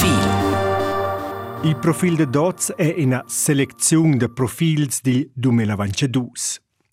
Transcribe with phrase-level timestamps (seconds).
[0.00, 1.68] Profil.
[1.68, 6.30] Il profil de Dots è una selezione de profils di 2022.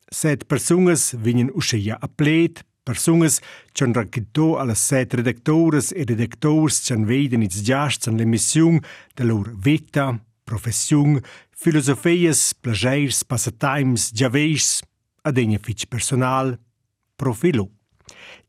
[0.09, 3.39] Set personas vegnan uscire a pled, personas
[3.71, 8.81] c'han racchitto alle set redactores e redactors c'han veden its giasts an l'emissione
[9.15, 14.81] de lor vita, profession, filosofias, plageirs, passatimes, giaveirs,
[15.21, 16.59] ad egna fitch personal,
[17.15, 17.76] profilo.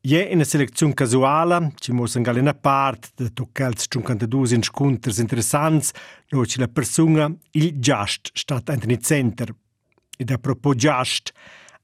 [0.08, 5.90] Je una selezione casuala, ci muossen gal una part de toccals 52 inconters interessants,
[6.30, 9.54] no ci la persona il giast stat Anthony Center.
[10.16, 11.34] Ed a propos giast,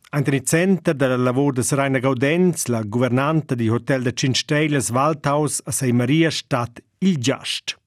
[0.09, 5.71] Anthony Center del lavoro de Serena Gaudenz, la governanta di Hotel de Cinsteles Waldhaus a
[5.71, 7.79] Sei Maria stat il giast.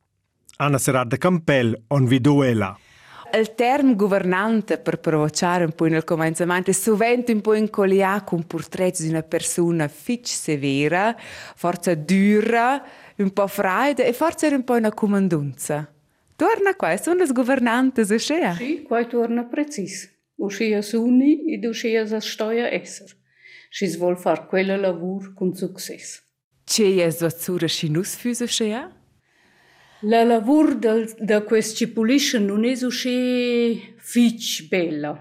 [0.57, 2.77] Anna Serrada Campel, on viduela.
[3.33, 8.47] Il term governante per provocare un po' nel cominciamento è sovente un po' incolliato con
[8.47, 12.83] portretti di una persona fitch severa, forse dura,
[13.17, 15.91] un po' fraida e forse un po' una comandanza.
[16.35, 18.53] Torna qua, sono le governanti, so scea?
[18.55, 20.07] Sì, qua torna preciso.
[20.35, 23.09] Uscia suni ed uscia sa stoia esser.
[23.69, 26.21] Si vuol far quella lavoro con successo.
[26.63, 28.91] C'è è zozzura scinus füso scea?
[30.01, 35.19] La lavur del, da questi pulisce non è so fitch bella.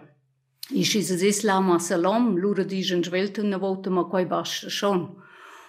[0.75, 5.25] I si se des lama salam, lura digen svelt una volta ma quai basta schon.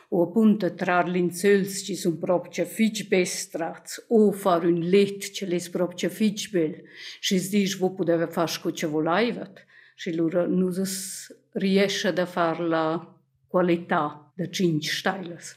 [0.09, 5.69] O appunto trar l'insöls ci sun proprio fitch bestrats, o far un let ce les
[5.69, 6.83] proprio fitch bel.
[7.21, 9.65] Si dis vo poteva far sco ce volaivat.
[9.95, 13.15] Si lura nusas riesce da far la
[13.47, 15.55] qualità da cinque stailas.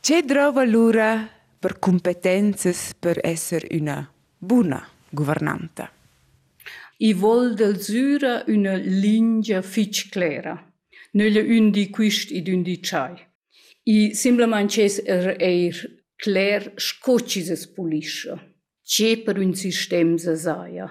[0.00, 1.33] C'è drova lura
[1.64, 3.96] per competences per esser una
[4.36, 5.88] buna governanta.
[6.98, 10.58] I vol del Syra una linea fich clara,
[11.12, 13.16] nella un di quist id un di chai.
[13.84, 15.78] I simplement ces er eir
[16.20, 18.36] cler scocis pulisce,
[18.82, 20.90] ce per un sistem se saia.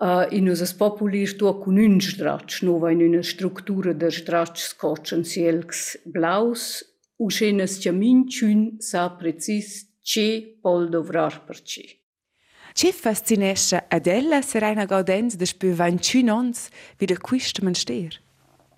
[0.00, 5.24] Uh, in us populis tua cun un stratsch, nova in una structura der stratsch scotchen
[5.24, 6.80] sielgs blaus,
[7.18, 11.84] uschenes ciamin cun sa precis ce pol dovrar per ce.
[12.72, 18.20] C'è fascinesce ad ella Serena Gaudenz de spö 21 ans wie der quist man steer.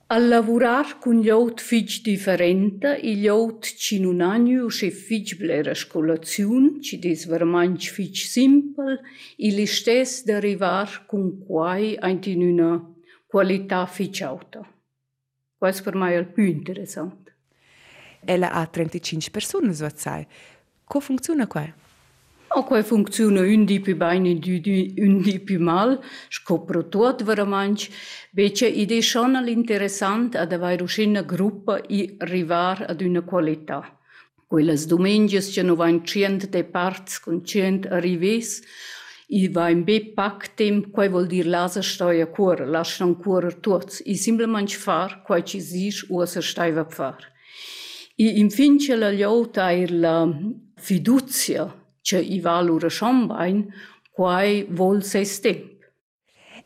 [0.09, 6.83] A lavorar con glieut fig differente, i glieut ci non hanno che fig blera scolaziun,
[6.83, 8.99] ci des vermanch fig simpel,
[9.37, 12.73] i li stes d'arrivar con quai ein in una
[13.29, 14.67] qualità fig auta.
[15.59, 17.33] Quais per mai è più interessant.
[18.25, 20.27] Ella ha 35 persone, so sai.
[20.93, 21.77] Co funcțiună cu aia?
[22.55, 24.41] undi funcțiună ündipi baini
[24.97, 27.91] ündipi mal, scoprotuat vărămanci,
[28.33, 34.01] bece deci, idei șonal interesant ad avai rușină grupă i rivar ad una qualità.
[34.47, 38.61] Quellas dumengias ce nu vain cient de parts con cient arrives,
[39.27, 44.15] i vain be pactem quai vol dir lasa stoia cuore, lascia un cuore tuots, i
[44.15, 47.33] simplemente far quai ci zis o să stai va far.
[48.15, 50.41] I infin ce la liota la
[50.81, 53.69] fiducia che i valura chambain
[54.11, 55.79] quai vol se stemp.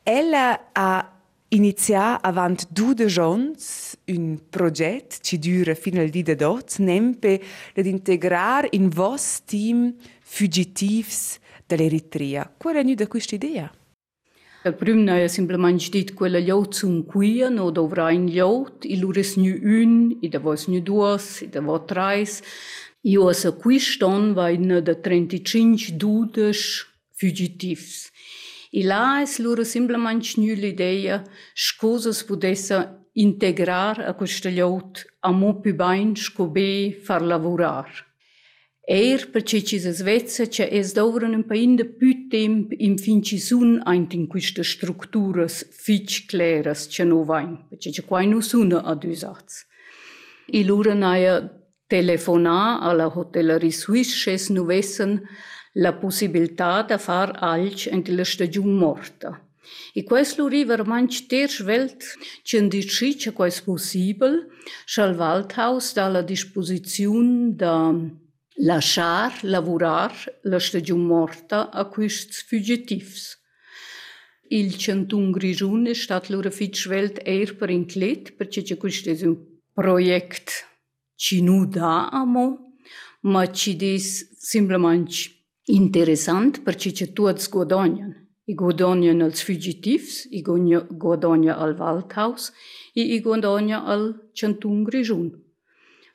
[0.03, 1.11] Ella ha
[1.49, 7.41] iniziato avant du de jons un progetto che dura fino al dì dot, nempe
[7.75, 12.53] ad integrar in vos team fugitivs dall'Eritrea.
[12.57, 13.73] Qual è nu da questa idea?
[14.65, 19.37] Il primo è semplicemente dit quella liot sun quia, no dovrà in liot, i lures
[19.37, 22.41] nu un, i davos nu duas, i davos trais,
[23.05, 28.11] Io se qui ston va in de 35 dudes fugitivs.
[28.73, 31.19] I là es loro simplement një l'idea
[31.53, 32.79] shkozës pudessa
[33.15, 36.71] integrar a këtë ljot a mu pëbajnë shkobe
[37.05, 37.91] far lavorar.
[38.89, 42.55] Er për që që zvezë që es dovrën në pëjnë dhe pytem
[42.89, 47.83] im fin që sun ajnë të në kështë strukturës fiqë klerës që në vajnë, për
[47.85, 49.61] që që kuaj në a dy zatës.
[50.57, 51.37] I lurën aja
[51.87, 55.23] telefonar alla hotellerie Suisse nu vessen
[55.75, 59.41] la possibilità de far alch en la stagiun morta.
[59.95, 62.03] I quais lu river manch tersch welt,
[62.43, 64.47] cien di che quais possibel,
[64.87, 67.95] schal Waldhaus da la disposiziun da
[68.57, 73.39] lasciar lavorar la stagiun morta a quists fugitivs.
[74.51, 79.37] Il centun grigiun è stat lura fitch welt eir per inclet, perché c'è questo un
[79.73, 80.74] projekt
[81.17, 82.47] cinuda amo,
[83.33, 84.09] ma që dis
[84.51, 85.29] simplemanç
[85.73, 88.13] interesant për që që tuat zgodonjën.
[88.45, 92.51] I godonjën al sfuggitivs, i godonjë al Waldhaus,
[93.01, 95.31] i i godonjë al qëntun grizhun.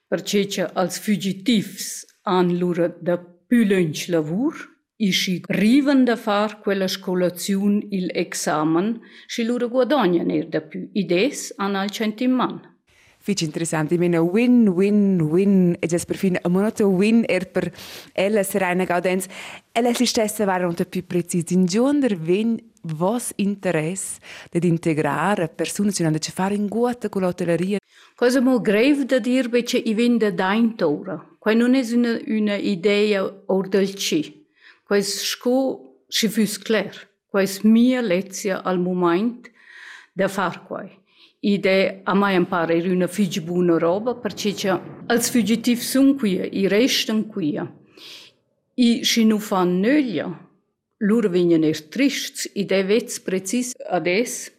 [0.09, 1.87] Për që që al sfuggitivs
[2.29, 3.17] anë lurët dhe
[3.49, 4.61] pyllën qlavur,
[4.99, 8.99] ishi riven dhe far quella scolaziun il examen,
[9.31, 12.78] shi lurë godonjën er dhe py, ides anë al qëntim manë.
[13.29, 13.91] fich interessant.
[13.91, 15.77] Ich meine, Win, Win, Win.
[15.83, 17.69] Jetzt ist per fin ein Monat Win er per
[18.15, 19.27] alles reine Gaudenz.
[19.75, 21.53] Alles ist das, war unter più präzise.
[21.53, 24.19] In Giunder, wenn vos interesse
[24.51, 27.77] di integrare persone che hanno a che fare in guata con l'hotelleria.
[28.15, 31.23] Cosa mo grave da dirbe che i vende da intora.
[31.37, 34.47] Qua non è una, una idea ordalci.
[34.83, 37.07] Qua è sco si fus clair.
[37.27, 39.51] Qua è mia lezione al momento
[40.13, 40.98] da far qua.
[41.39, 46.39] ide a mai impara ir una figi buna roba, perché che als fugitiv sun qui,
[46.51, 47.59] i restan qui.
[48.75, 50.27] I si nu fan nölia,
[50.97, 54.51] lur vinen er trists, ide vets precis ades,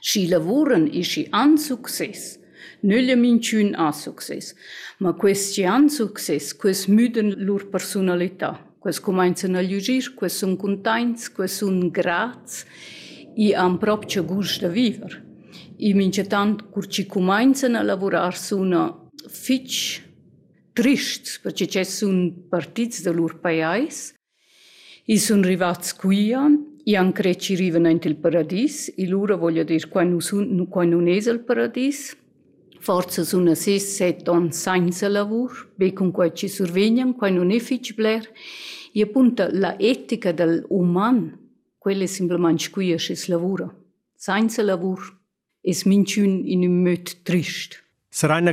[0.00, 2.38] si lavoren e si an success.
[2.80, 4.54] Nölia minciun a success.
[4.98, 8.58] Ma questi an success, quest müden lur personalità.
[8.78, 12.64] Quest cominciano a liugir, quest sun contents, quest sun grats,
[13.36, 15.31] i am propcia gust da viver.
[15.88, 20.06] imediat curci cu maință ne lavorar sună fici
[20.72, 24.14] triști, perché ce sunt partiți de lor paiais,
[25.04, 29.86] i sunt rivați cu ea, i am creci riven il paradis, i lura voglio dire
[29.88, 32.16] qua nu, sun, nu, qua nu es il paradis,
[32.78, 37.58] forza sono ses set on senza lavoro, be con qua ci survegliam, qua non è
[37.58, 38.28] fici bler,
[38.92, 41.38] e appunto la etica del uman,
[41.78, 42.96] quella è semplicemente qui a
[43.26, 43.74] lavoro,
[44.16, 45.21] senza lavoro.
[45.62, 47.82] Es minciun in un möt trist.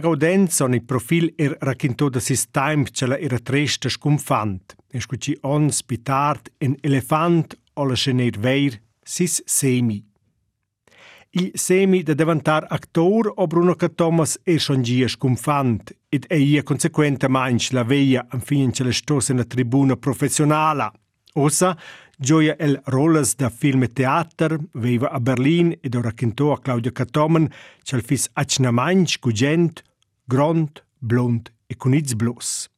[0.02, 4.76] Gaudenz on il profil er raccontò da sis time che la era triste scumfant.
[4.92, 10.04] E scuci ons pitard en elefant o la schener veir sis semi.
[11.32, 13.90] Il semi da diventar actor o Bruno K.
[13.94, 18.84] Thomas e schon gia scumfant ed e ia consequente manch la veia an fin ce
[18.84, 20.92] la stosa na tribuna professionala.
[21.34, 21.78] Ossa
[22.22, 26.92] Gioia el rolas da film e teater, veiva a Berlin ed ora raccontò a Claudia
[26.92, 27.50] Catomen
[27.94, 29.82] il fis acnamainch cugent,
[30.26, 32.70] grond, blond e con iz blos.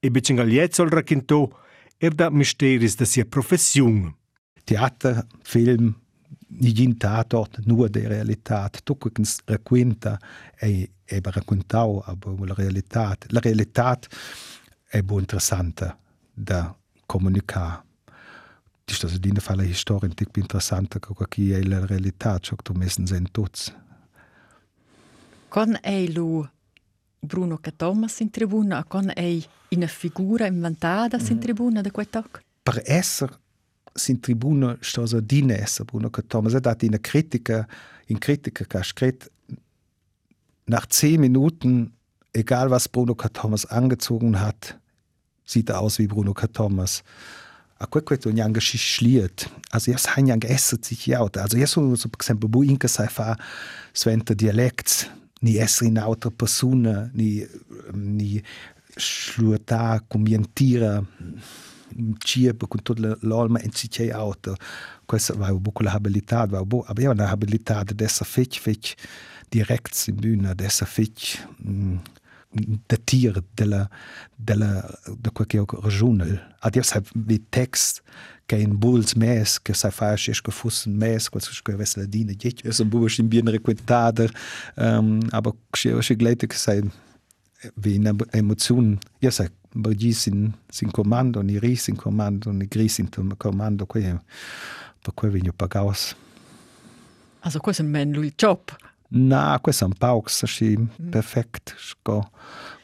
[0.00, 1.46] E becen galiezzo il raccontò
[1.98, 4.14] er da misteris da sia professiun.
[4.64, 5.94] Teater, film,
[6.46, 8.82] nigin tatort, nur de realitat.
[8.82, 10.18] Tutto che racconta
[10.54, 13.26] è, è raccontau, aber la realitat.
[13.28, 14.08] La realitat
[14.88, 15.96] è bu interessante
[16.32, 16.74] da
[18.86, 18.90] comunicare.
[18.90, 22.54] Isto se dina fa la historia tic più interessante che qui è la realtà, ciò
[22.54, 23.72] che tu messen sen tutti.
[25.48, 26.46] Con è lu
[27.18, 29.38] Bruno Thomas in tribuna, con è
[29.70, 32.40] una figura inventata in tribuna da quel tocco?
[32.62, 33.38] Per essere
[34.06, 37.66] in tribuna sto so dine essere Bruno Thomas, è dato in critica,
[38.06, 39.30] in critica che ha scritto
[40.66, 41.92] nach zehn Minuten,
[42.32, 44.78] egal was Bruno Thomas angezogen hat,
[45.44, 47.02] sieht er aus wie Bruno Thomas.
[47.78, 49.50] A quel questo si schliet.
[49.70, 51.36] Also io sai neanche essere sich jaut.
[51.36, 53.38] Also io sono, so, per esempio, bu inca sai fa
[53.92, 57.46] sventa dialect, ni essere in altra persona, ni,
[57.92, 58.42] ni
[58.94, 61.04] schluta commentira
[62.18, 64.56] cibo con tutta l'alma in sich auto.
[65.04, 68.28] Questa va un po' la abilità, va un po', aber io una abilità di essere
[68.28, 68.94] fech, fech
[69.48, 71.46] direct in bühne, di essere fech
[72.56, 73.88] mm, da tir della,
[74.34, 76.56] della, da quel che regional.
[76.60, 78.02] Ad io sai vi text
[78.46, 82.06] che in bulls mes che sai fa es che fussen mes quel che ves la
[82.06, 84.30] dina dit es un busch in bien requentader
[84.76, 86.80] um, aber che che gleite che sai
[87.74, 92.98] wie eine Emotion ja sai Bergi sin sin comando ni ri sin comando ni gris
[92.98, 94.20] in comando que
[95.02, 96.14] per cui vigno pagaus
[97.40, 98.60] Also questo è il job
[99.08, 100.78] Na, quel San Paux ist
[101.10, 101.76] perfekt,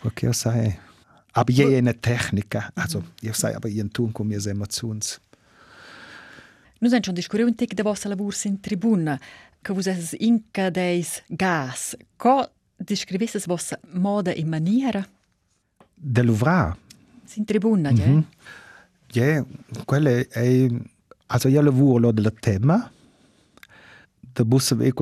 [0.03, 0.79] Perché io sai.
[1.35, 5.21] Aber je eine Technik, also ich sei aber ihren Tun kommen wir Emotions.
[6.81, 9.19] Nun sind schon discurreu de vostra lavur in tribuna,
[9.63, 11.97] che vos esses inca deis gas.
[12.17, 15.07] Co descrivesses vostra moda e maniera?
[15.95, 16.77] De l'uvra.
[17.37, 18.25] In tribuna, mm -hmm.
[19.15, 19.45] Eh?
[19.85, 20.69] quelle è...
[21.27, 22.91] Also io lavoro del tema,
[24.37, 24.93] der Busse we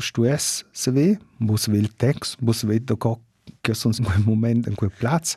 [0.00, 3.20] Stues seW, Bus will Text, Bus weet der ko
[3.84, 5.36] ons goe moment en goe Platz.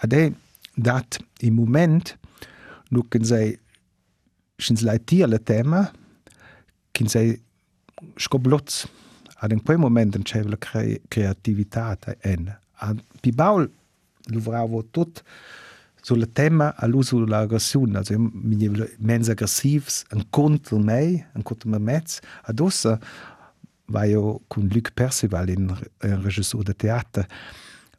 [0.00, 0.32] A déi
[0.76, 2.16] dat im moment
[2.90, 3.58] nucken sei
[4.82, 5.88] leitierle Thema
[6.92, 7.38] kin sei
[8.18, 8.86] skoblotz
[9.38, 12.50] a den quei moment enchevle kreativitat en.
[13.22, 13.68] Pi Baul
[14.32, 15.22] louvra tot
[16.08, 18.14] sulle tema all'uso dell'aggressione, also
[18.98, 22.98] mens aggressivs, un contro me, un contro me mezz, ad ossa
[23.92, 27.26] war jo kun Luc Percival in un regisseur de théâtre,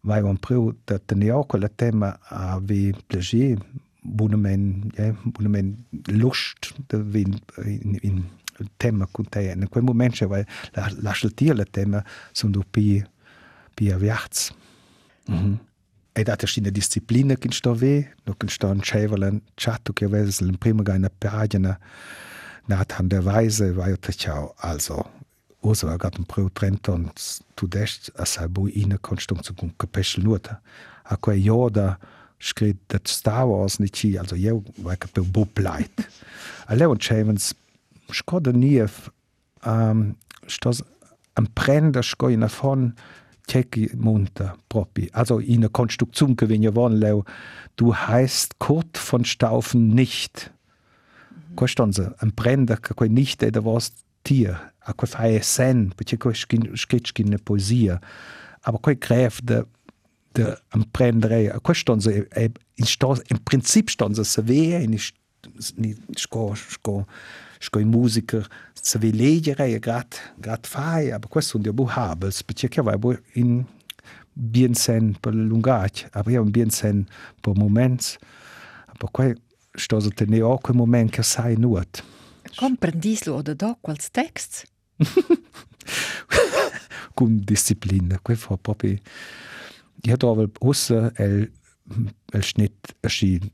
[0.01, 3.61] war jo un preu de tenir quel tema avait plaisir,
[4.01, 7.37] bonament, ja, bonament lust de in,
[8.01, 8.25] in,
[8.57, 9.51] in tema contei.
[9.53, 13.03] In quel moment war la la sceltier le tema sono do pi
[13.75, 14.51] pi aviarts.
[15.27, 15.45] Mhm.
[15.45, 15.68] Mm
[16.19, 16.21] -hmm.
[16.21, 20.05] E da è una disciplina che sto ve, no che sto in cevelen chatto che
[20.05, 21.79] avesse in prima una pagina
[22.65, 25.17] nat an der Weise war ciao also
[25.61, 27.11] Oso war grad un pro Trenton
[27.55, 30.61] tu decht a sa bu ine Konstruktion kun kapechel nuta.
[31.03, 31.97] A quei Joda
[32.39, 35.91] skrit dat Star Wars nicht chi, also je war pe bo bleit.
[36.67, 37.55] A le und Chavens
[38.11, 39.11] skode nief
[39.65, 40.15] ähm,
[40.47, 40.83] stos
[41.35, 42.93] am Brender sko in von
[43.49, 45.09] Teki munter propi.
[45.11, 47.23] Also in der Konstruktion gewinn ja waren leu,
[47.75, 50.51] du heißt Kurt von Staufen nicht.
[51.31, 51.55] Mhm.
[51.55, 53.91] Questonze, am Brender, quei nicht, da was
[54.23, 57.99] Tier, a quei fai sen, perché quei sketch in poesia.
[58.61, 59.65] Aber quei gref de
[60.35, 62.85] de am Brendere, a in,
[63.29, 64.97] in Prinzip stonze se ve, in
[66.15, 67.05] sco, sco,
[67.59, 68.47] sco i musiker
[68.81, 72.97] se vi leggere grat grat fai aber questo un dio habels perché che vai
[73.33, 73.65] in
[74.33, 77.07] bien sen per lungac aber ja un bien sen
[77.41, 78.17] per moments
[78.87, 79.35] aber quai
[79.73, 82.03] sto so tene o quel moment che sai nuot
[82.55, 84.65] comprendislo oder do quals text
[87.13, 88.97] con disciplina quei fa proprio
[90.01, 91.51] io trovo ossa el
[92.31, 93.51] el schnitt erschien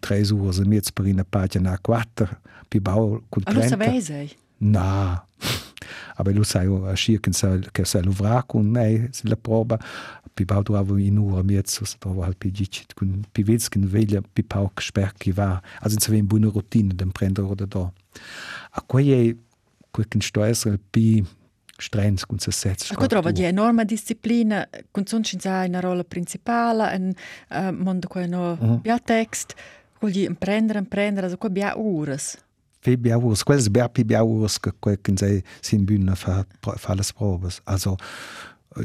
[0.00, 3.74] tre ore e mezzo per una pagina quattro pi bau con trenta.
[3.74, 4.36] Allora sapessi?
[4.58, 5.26] No.
[6.16, 9.78] Aber lu sai a scia che sa che sa luvra con me la prova
[10.32, 13.78] pi bau durava in ora mezzo so trova al pi dici con pi vez che
[13.80, 17.92] veglia pi pau sperchi va also in una buona routine dem prendere da da
[18.70, 19.38] a quei
[19.90, 21.24] quel che sto pi
[21.78, 22.90] strens con se sets.
[22.90, 27.12] Ecco trova di enorme disciplina, con son cinza una rolla principale, un
[27.50, 28.80] uh, mondo qua no -huh.
[28.80, 29.54] bia text,
[29.98, 32.38] con gli imprendere, imprendere, so qua bia ures.
[32.86, 36.44] Fe bia ures, quels bia pi bia ures che quel che sei sin bühne fa
[36.62, 37.50] fa le prove.
[37.64, 37.96] Also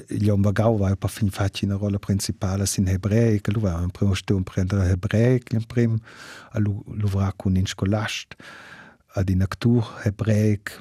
[0.07, 3.91] gli om bagau va pa fin facci una rolla principale sin ebraic, lu va un
[3.91, 5.99] primo sto imprendere ebraic, in prim,
[6.55, 8.35] lu lu va con in scolast,
[9.13, 10.79] ad in actur ebraic,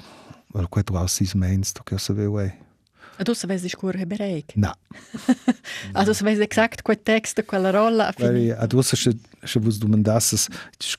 [0.53, 2.51] Weil quei tu ausis mens, tu che saveu ei.
[3.17, 4.55] E tu savesi scur hebraic?
[4.55, 4.75] Na.
[5.93, 8.13] also savesi exakt quei text, quella rolla.
[8.17, 8.95] Weil a du se
[9.43, 10.47] se vus domandasses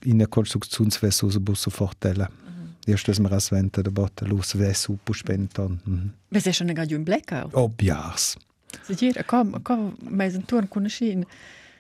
[0.05, 2.29] in der Konstruktionswes usa bu sofort ella.
[2.87, 5.81] Erst das mir asventa da botta lus ves u puspenton.
[5.85, 6.11] Mhm.
[6.29, 7.55] Ves è schon negato in blackout?
[7.55, 8.37] Oh, biars.
[8.83, 11.25] Se gira, com, com, mais un turn con scina.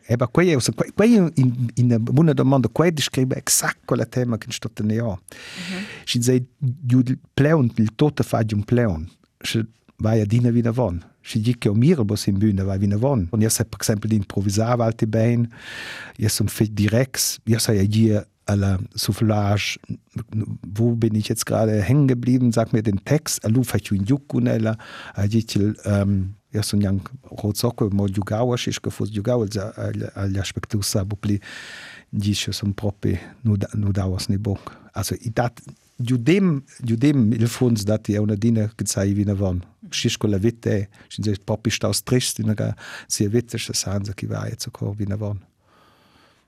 [0.06, 0.58] Eba, quei è,
[0.94, 5.22] quei in, in una domanda, quei descrive exakt quella tema che sto tenendo.
[5.30, 5.84] -hmm.
[6.04, 9.10] Si dice, il pleon, il toto fa un pleon.
[9.40, 9.64] Si
[10.02, 11.02] vai a dina vina von.
[11.22, 13.28] Si dice che o mirabos in bühne vai vina von.
[13.30, 15.48] Und sai, per esempio, di improvvisare alte ben,
[16.16, 16.78] io sono fit
[17.44, 19.78] io sai a dire alla Soufflage,
[20.74, 24.76] wo bin ich jetzt gerade hängen geblieben, sag mir den Text, alu faccio in Jukunella,
[25.14, 29.46] a dice, um, ja som yang rotsoko mo jugava shish que fos jugava
[30.14, 31.40] agli aspecti sabu pli.
[32.10, 35.60] Dice som propi nu nu davas ni bok also i dat
[36.04, 39.62] judem judem il fons dat è una dina che sai vina von.
[39.90, 42.74] Shish con la vite shin se propi staus trist in ga
[43.06, 45.38] sia vite se sanza che va jetzt ko vina von.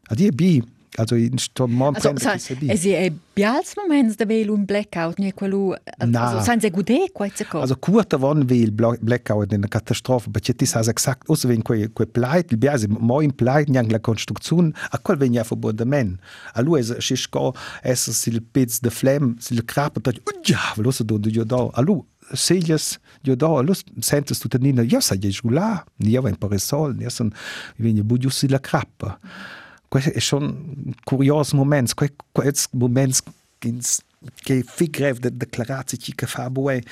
[0.09, 0.63] Adi bi
[0.97, 5.75] Also in Stormont also, sa, es è bials moments da vel un blackout nie quello
[5.99, 10.67] also san se gude quite co also kurta von vel blackout in Katastrophe perché ti
[10.67, 14.71] sa exakt us wenn quei quei pleit il biase mo in pleit niang la construzione
[14.91, 16.21] a quel venia verbundamen
[16.55, 20.13] a lui es scisco es sil pezz de flem sil crapa da
[20.45, 24.81] ja lo so do do do a lui Seglias, io do, lo sentes tu tenina,
[24.81, 27.29] io sa je jula, ni io en paresol, ni son,
[27.77, 29.19] veni budius la crappa.
[29.21, 29.64] Mm
[30.01, 31.95] schon un curioso momento,
[32.33, 33.23] questo momento
[33.59, 36.83] che fi grev de declarati ci che fa bue.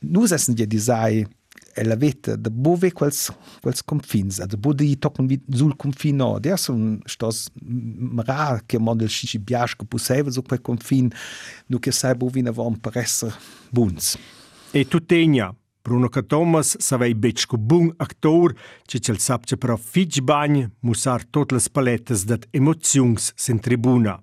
[0.00, 1.26] Nus essen die disai
[1.74, 3.30] e la vita de bove quels
[3.60, 7.48] quels confins, also bo di tocken vi sul confino, der son stos
[8.16, 11.10] ra che mon del scici biasch che puseva su quel confin,
[11.66, 13.32] nu che sai bo vina vom per esser
[13.70, 14.18] buns.
[14.72, 20.20] E tu tegna, Bruno Thomas savei bec co bun actor, ce cel sapce però fitch
[20.20, 24.20] bagn musar tot las palettes dat emozions sen tribuna.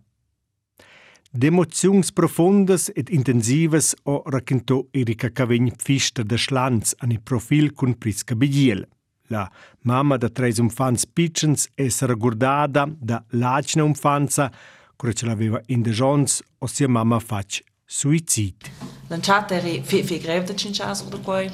[1.32, 7.98] D'emozions profondas et intensivas o racconto Erika Cavegn Pfister de Schlanz an i profil cun
[7.98, 8.88] Prisca Bigiel.
[9.30, 9.44] La
[9.84, 14.50] mamma da tres umfans piccens essere gurdada da lacna umfanza,
[14.96, 18.87] cura ce l'aveva in de jons o sia mamma fac suicid.
[19.10, 21.52] Lanciata era fe greve de cinchar sobre coi.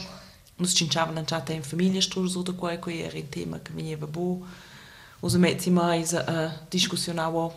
[0.58, 3.98] Nos cinchava lanciata em família estou sobre coi que era um tema que me ia
[3.98, 4.46] bo.
[5.22, 7.54] Os meti mais a discussionava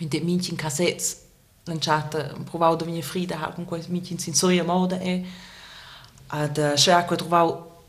[0.00, 1.22] in de mintin cassettes
[1.66, 5.24] lanciata provau da minha frida har com coisa mintin sensoria moda e
[6.28, 7.82] ad schar que trovau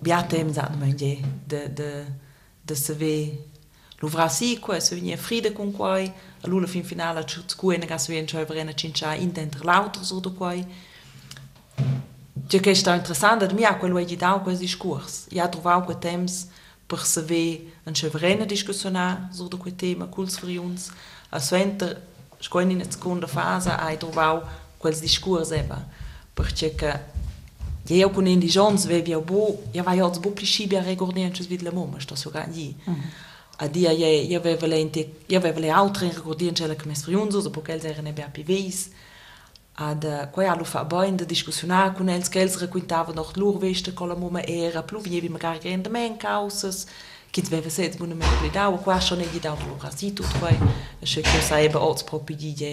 [0.00, 2.06] biatem zat manje de de
[2.64, 3.49] de saber
[4.00, 8.26] Lovrasi quoi se venia fride con quai, a lula fin finala chutsku en gas vien
[8.26, 10.64] choi vrena cincha intenter l'auto so do quai.
[12.48, 15.26] Tja que está interessant, mi a quello di dau quasi scurs.
[15.30, 16.46] Ja trovau que temps
[16.88, 20.90] per se ve en chevrena discussiona so do quei tema culs fri uns.
[21.30, 22.00] A sventer
[22.40, 24.42] scoin in seconda fase ai trovau
[24.78, 25.84] quels discurs eba.
[26.34, 27.18] Perché che
[27.88, 30.68] Ja, ja, kun in die Jans, weil wir bo, ja, war ja, als bo plischi,
[30.68, 32.76] bi a regordieren, tschüss, wie de la mom, ist das sogar nie.
[32.86, 33.02] Mhm.
[33.62, 34.78] A dia io io avevo le
[35.26, 38.90] io avevo le altre ricordare che mi sfriunzo, perché elles erano più vis
[39.80, 43.92] ad quei allo fa bain de discussionar con els che els raccontava noch lur veste
[43.94, 46.86] con la mumma era plu vievi magari grande men causas
[47.30, 50.58] che deve se buona me pli da qua schon e da lur asi tut quei
[51.00, 52.72] e che che sai be ots propi di je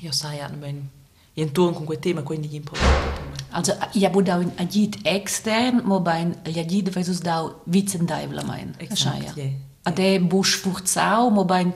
[0.00, 0.90] io sai an men
[1.34, 6.36] in turn con quel tema quindi importante Also, ja, bu dau agit extern, mo bain
[6.44, 8.74] agit versus dau vitzen daivla mein.
[8.76, 9.67] Exakt, ja.
[9.88, 11.72] a dé boch fuchtzau op en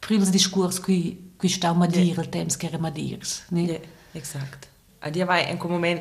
[0.00, 3.42] prilse diskurs kui kui stau mat Dir tems kere mat Dirs.
[4.14, 4.68] Exakt.
[5.02, 6.00] A Dir wari en kom moment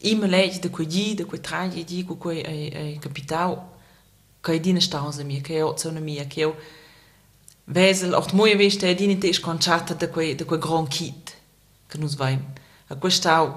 [0.00, 3.58] imeläit de koji, de koe traje Di ko koe ei kapitaal
[4.42, 6.54] kai Dine stause mir ke autonomie keo
[7.66, 11.36] Wesel och moie wechte Di teich konchatta de koe de koe grand kit
[11.88, 12.42] kan ons weim.
[12.88, 13.54] A koe stau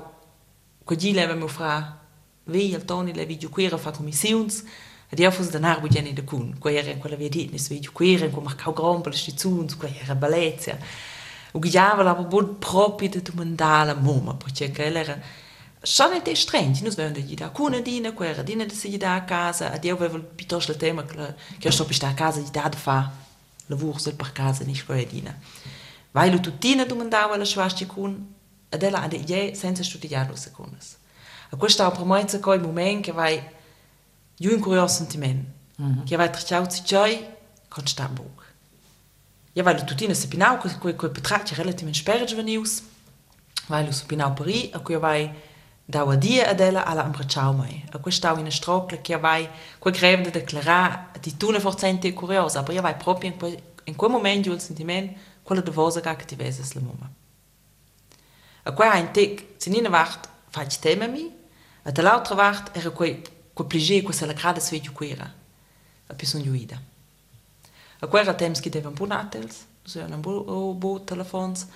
[0.86, 1.98] koji lewe mo fra.
[2.48, 4.64] Vei il toni levi giuquera fa commissiuns,
[5.12, 7.92] ed io fos denar bu geni de kun quei era quella via dit nis video
[7.92, 10.78] quera con marcau grompel sti zuns quei era bellezia
[11.52, 15.20] u giava la bod proprio de tu mandala moma perché che era
[15.84, 19.24] Schon è strange, nus vendi di da cuna dina, quella dina de si da a
[19.24, 23.12] casa, ad io avevo piuttosto il tema che io sto a casa di da fa
[23.66, 25.36] lavoro sul per casa nicht quella dina.
[26.12, 28.36] Vai lu tutina domandava la schwasti kun,
[28.70, 30.98] ad ella ade je senza studiare lo secondas.
[31.50, 31.58] A
[32.06, 33.42] me è quel momento che vai
[34.42, 35.46] Junko ja sentiment.
[35.80, 36.04] Mm-hmm.
[36.04, 37.24] Che vai tracciarsi gioi
[37.68, 38.40] con Stamburg.
[39.54, 42.82] Ja, weil tu tiene sepinau che quei quei petrati relativamente sperge venius.
[43.68, 45.34] Weil lo sepinau peri a cui vai e
[45.86, 47.84] da wa dia adela alla ambracciau mai.
[47.92, 52.14] A cui stau in a strocle che vai quei greve de declara di tune forcente
[52.14, 56.02] curiosa, ma vai e proprio in quei in quel momento il sentiment quello de vosa
[56.02, 57.12] che ti veses la mamma.
[58.64, 61.32] A cui e ha in tic, se nina vart, fac teme mi,
[61.84, 63.22] a te l'altra vart, era quei
[63.62, 65.28] copliger questa la grada sve ju quera
[66.08, 66.78] a pe son juida
[68.02, 71.68] a quera temps que devan bonatels so an bo bo telefons.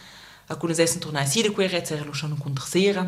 [0.47, 3.03] A kun essen torna si de quera zer lo schon kontrasera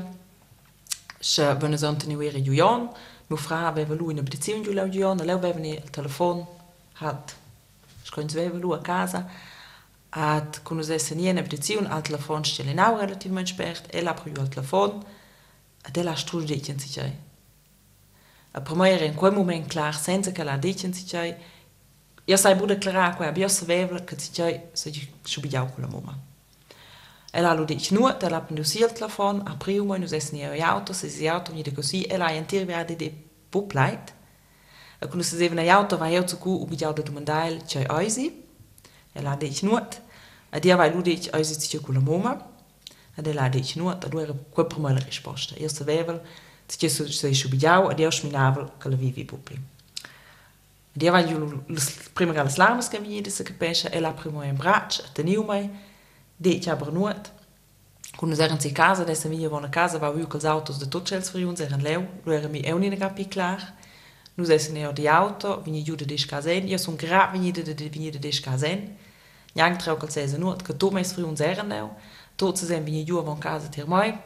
[1.20, 2.90] se wenn son tenu era juion
[3.30, 6.46] nu fra aveva lui una petizione giù la juion leu bevni il telefon
[6.94, 7.36] hat
[8.04, 9.30] scoin sveva lu a casa
[10.10, 14.48] at kun essen nie una petizione al telefon stelle nau relativamente spert e la pro
[14.48, 15.06] telefon
[15.82, 17.27] ad ela strudetien sich ei
[18.54, 21.36] a primeira em qual momento claro sente que ela diz que se
[22.28, 25.88] eu sei bude clarar que a bio sevela que se chai se subiu com a
[25.88, 26.20] mama
[27.32, 30.94] ela lo diz nu te la pendusi el telefon apriu mo nos esni eu auto
[30.94, 33.14] se si auto ni de così ela entir verde de
[33.50, 34.14] poplait
[35.00, 38.44] a quando se zevna auto vai eu zuku o bijau de domandail chai oisi
[39.16, 39.78] ela diz nu
[40.52, 42.34] a dia vai lo diz oisi se chai com a mama
[43.16, 46.22] ela diz nu a lui era quel primeira resposta eu sevela
[46.68, 49.60] Ti se xubiau a Dir minavel que la vivi bubli.
[50.94, 51.24] Dir va
[52.14, 55.44] prima que las larmas que mi se que pecha e la primo en brach, teniu
[55.44, 55.70] mai,
[56.38, 57.32] de ti abernuat,
[58.18, 61.60] Kun er in casa dessa minha bona casa va ucals autos de tots els friuns
[61.60, 63.76] eren leu, lo era mi eu nina capi clar.
[64.36, 67.90] Nus essen eo di auto, vinha jude dis casen, io sun gra vinha de de
[67.90, 68.98] vinha de dis casen.
[69.56, 71.92] Nyang trau cal sesa nuot, que to mes friuns eren leu,
[72.36, 74.18] tots esen vinha jude von casa tir mai,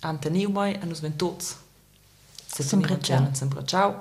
[0.00, 1.65] anteniu mai, anus ven tots
[2.56, 3.28] Se Sem bracciau.
[3.34, 3.94] Sem bracciau.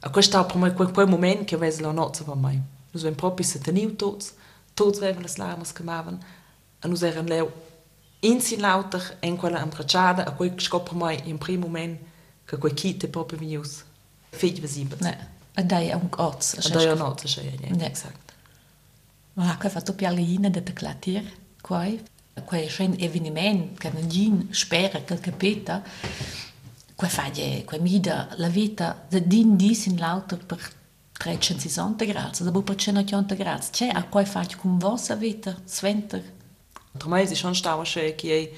[0.00, 2.60] A questo per me quel, quel moment che vese la nozza va mai.
[2.90, 4.32] Nus ven proprio se teniu tots,
[4.74, 6.18] tots veven les larmes che maven,
[6.82, 7.52] e nus eran leu
[8.20, 11.98] insin lauter en quella ambracciada, a quei scopre mai in primo moment
[12.44, 13.84] che quei kite proprio venius
[14.30, 14.98] fig visibel.
[15.00, 15.28] Ne.
[15.54, 16.58] A dai è un oz.
[16.58, 17.86] A da ja nozza che ja, Ne.
[17.86, 18.32] exakt.
[19.34, 21.22] Ma che ha fatto pialina de te clatir,
[21.60, 22.02] quai.
[22.44, 25.82] Quai schön eveniment, che non gin spera che capita.
[27.02, 30.72] Quai faglie, quai mida la vita de din dis in lauter per
[31.18, 33.66] 360 gradi, da bu per 180 gradi.
[33.72, 36.22] C'è a quai faglie con vostra vita, sventer.
[37.06, 38.54] Mai si schon stava che che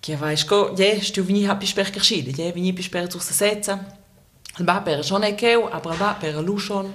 [0.00, 3.78] che vai sco, je stu vini hapi sper kerschide, je vini pi sper zur setza.
[4.58, 6.90] Il ba per schon e keu, aber ba per lushon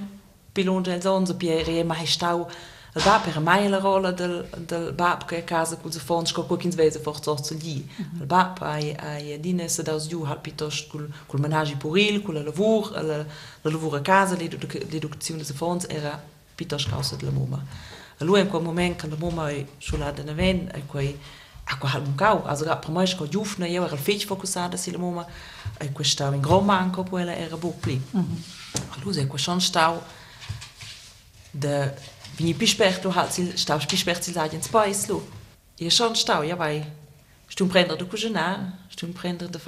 [0.51, 2.49] pilon del zonzo pieri e mai stau
[2.95, 6.31] Il bab era mai la rola del, del bab che a casa con se fons
[6.31, 7.87] co qualche vese forza orzo lì.
[8.19, 12.33] Il bab ai ai dine se daus giù halt piuttosto col col menage puril, con
[12.33, 13.25] la lavur, la, la
[13.61, 16.19] lavur a casa, l'educazione se fons era
[16.55, 17.63] piuttosto causa della mamma.
[18.17, 21.19] E lui in quel momento che la mamma è sulla da neven e quei
[21.71, 24.89] a quel halb cau, also ga per mai sco giufna io era fech focussata si
[24.91, 25.25] la mamma
[25.77, 29.03] e questa in grom manco quella era -hmm.
[29.03, 30.01] Lui è quel schon stau
[31.51, 31.93] de
[32.39, 35.21] bin ich Bischbech, du halt, staubst Bischbech, sie sagen, Spice, du.
[35.77, 36.85] Ich schon stau, ja, bei.
[37.49, 39.59] Stum prender du a stum prender de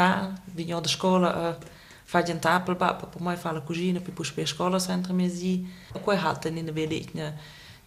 [0.00, 1.64] a vinham da escola, uh,
[2.04, 5.66] Falgentar, para para para mãe fala Cousina, para depois para a escola, centro mesi.
[5.94, 7.36] A coi halta, nem na belikna,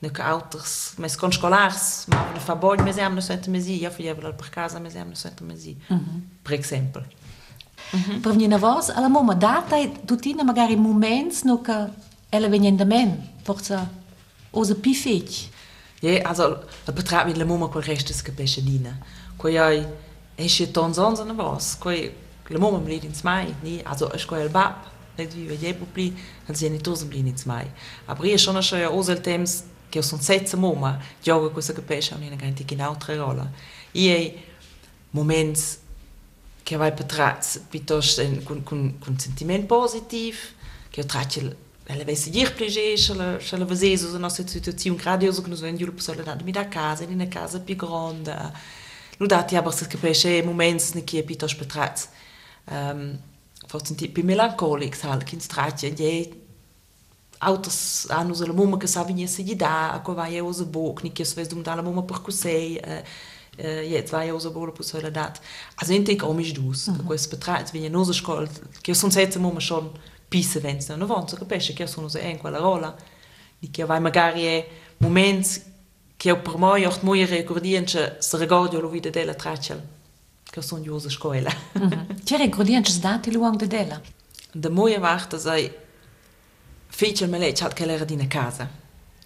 [0.01, 3.91] na que autos, mas com escolares, mas na fabonha, mas é amno centro mesi, já
[3.91, 5.77] fui levar para casa, mas é amno centro mesi.
[6.43, 7.03] Por exemplo.
[7.93, 8.21] Uhum.
[8.23, 9.75] a minha voz, ela mama data,
[10.05, 11.89] tu tinha magari momentos no que eh,
[12.31, 13.98] ela vem ainda men, força.
[14.51, 15.49] ose pifik.
[16.01, 18.97] Je also dat betra mit le Mo ko rechtes Gebächeline.
[19.37, 19.85] Ko jai
[20.35, 21.75] eche ton sonst an was.
[21.79, 24.75] Ko le Mo le ins Mai nie also ech ko el bab
[25.17, 26.13] je pli
[26.47, 27.67] an se net tosen bli ins Mai.
[28.07, 32.23] A brie schon se osel Thems ke son seze Moma Joge ko se Gebäche an
[32.23, 33.47] en ti genau tre rolle.
[33.93, 34.33] I
[35.11, 35.79] moments
[36.63, 37.99] ke wei betrat bitte
[38.45, 40.53] kun sentiment positiv,
[40.93, 41.55] ke tratchel
[41.89, 45.59] ela vai seguir para ela ela vai fazer isso a nossa situação grandiosa que nos
[45.59, 48.31] vem de uma pessoa nada me da casa nem na casa mais grande
[49.19, 52.09] não dá tempo que preenche é momentos na que é pitos para trás
[52.71, 53.17] um,
[53.95, 56.31] tipo melancólico sabe que trate e
[57.41, 60.61] é outros anos ela mama que sabe nem se dá a qual vai é os
[60.61, 63.03] boc nem que eh, eh, às vezes não dá ela mama por cusei uh,
[63.89, 65.41] jetzt a ja auch so wohl auf unserer Date.
[65.75, 67.05] Also ich denke que mich aus, mhm.
[67.05, 68.49] dass betreibt, wenn ich que so schuld,
[68.87, 69.59] dass uns jetzt immer
[70.29, 72.95] pisse pisa vens non avanza, capisce che io sono in quella rola,
[73.57, 75.61] di che vai magari è momenti
[76.15, 79.81] che per me io mi ricordo che se ricordo la vita della traccia,
[80.43, 81.51] che sono io a scuola.
[82.23, 83.99] Ti ricordi che sei dati lungo di della?
[84.51, 85.71] Da moia varta sei
[86.87, 88.69] fece me lei che era di casa.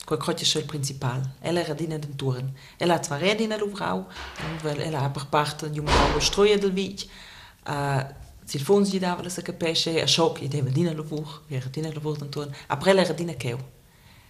[0.06, 1.36] Quel crotje il principale.
[1.40, 2.54] Ella era di den toren.
[2.78, 4.06] Ella had twee redenen, de vrouw.
[4.64, 7.08] Ella had een paar parten, die mevrouw bestrooien, de wiet.
[8.54, 12.32] Телефон си давали се капеше, а шок и дева дина ловух, вера дина ловух на
[12.32, 13.58] тон, а прелера дина кел.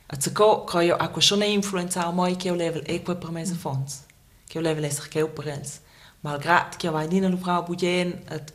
[0.08, 4.06] А цако, кой ако шо не keu мой кел левел, еква премеза фонс.
[4.48, 5.82] Кел левел есах кел прелс.
[6.24, 8.54] Malgrad que vai dina luvra bujen, et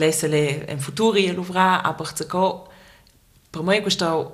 [0.00, 2.66] lesele en futuri luvra, aber zako,
[3.52, 4.32] per me questo,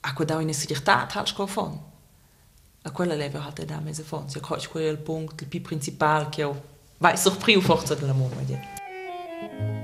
[0.00, 1.80] ako dau in segretat, halsch ko fon.
[2.84, 6.44] A quella leve hat da mese fon, si koch quel punkt, il pi principal, che
[6.98, 8.12] vai surpriu forza della
[8.46, 8.85] de yeah.
[9.40, 9.75] Thank you.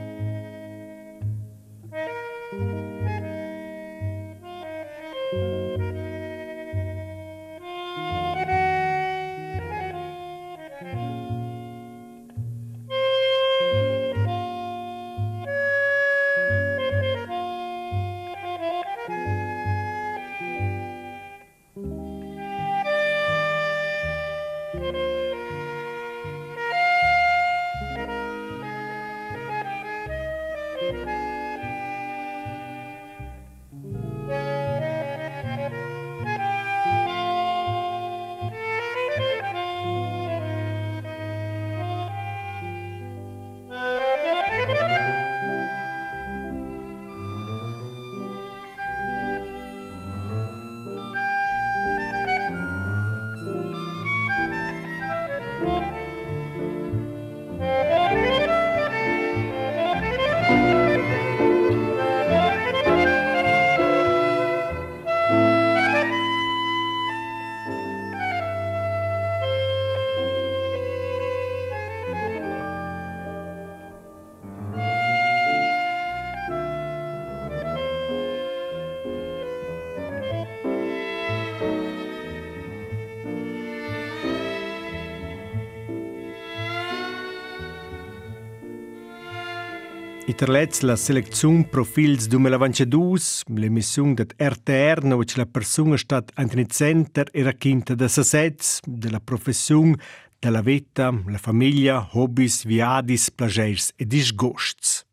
[90.33, 93.19] Iterlets la selezione Profils 2022,
[93.49, 99.95] l'emissione del RTR, dove la persona è stata antenizenter e racconta da sasets, della professione,
[100.39, 105.05] della vita, la famiglia, hobbies, viadis, plagers e disgusts.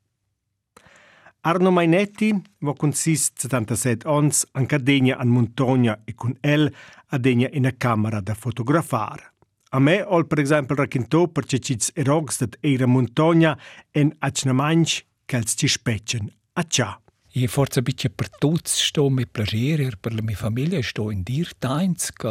[1.42, 6.74] Arno Mainetti, wo consist 77 ans, an cadegna an montagna e con el
[7.08, 9.34] adegna in a camera da fotografare.
[9.72, 13.56] A me ol per esempio raccontò per cecits erogs dat era montagna
[13.92, 17.00] en acnamanch che ci specen a cià.
[17.32, 21.54] e forse bitte per tutti sto mi piacere per la mia famiglia sto in dir
[21.60, 22.28] tains che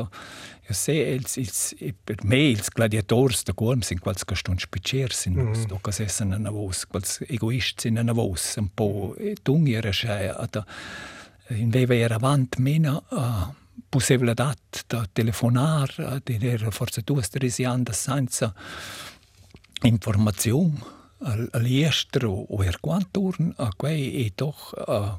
[0.66, 5.12] io se ils ils per me ils gladiators da qualm sind quals che sto spicer
[5.12, 5.62] sin mm -hmm.
[5.62, 9.92] sto che se sono na vos quals egoist sin na vos un po tung era
[9.92, 10.66] sche ada
[11.50, 13.54] in veva era avant mena uh,
[13.88, 18.52] possibilitat da telefonar di era forse tu stresi anda senza
[19.82, 25.16] informazione all'estero o er quanturn a quei e doch uh,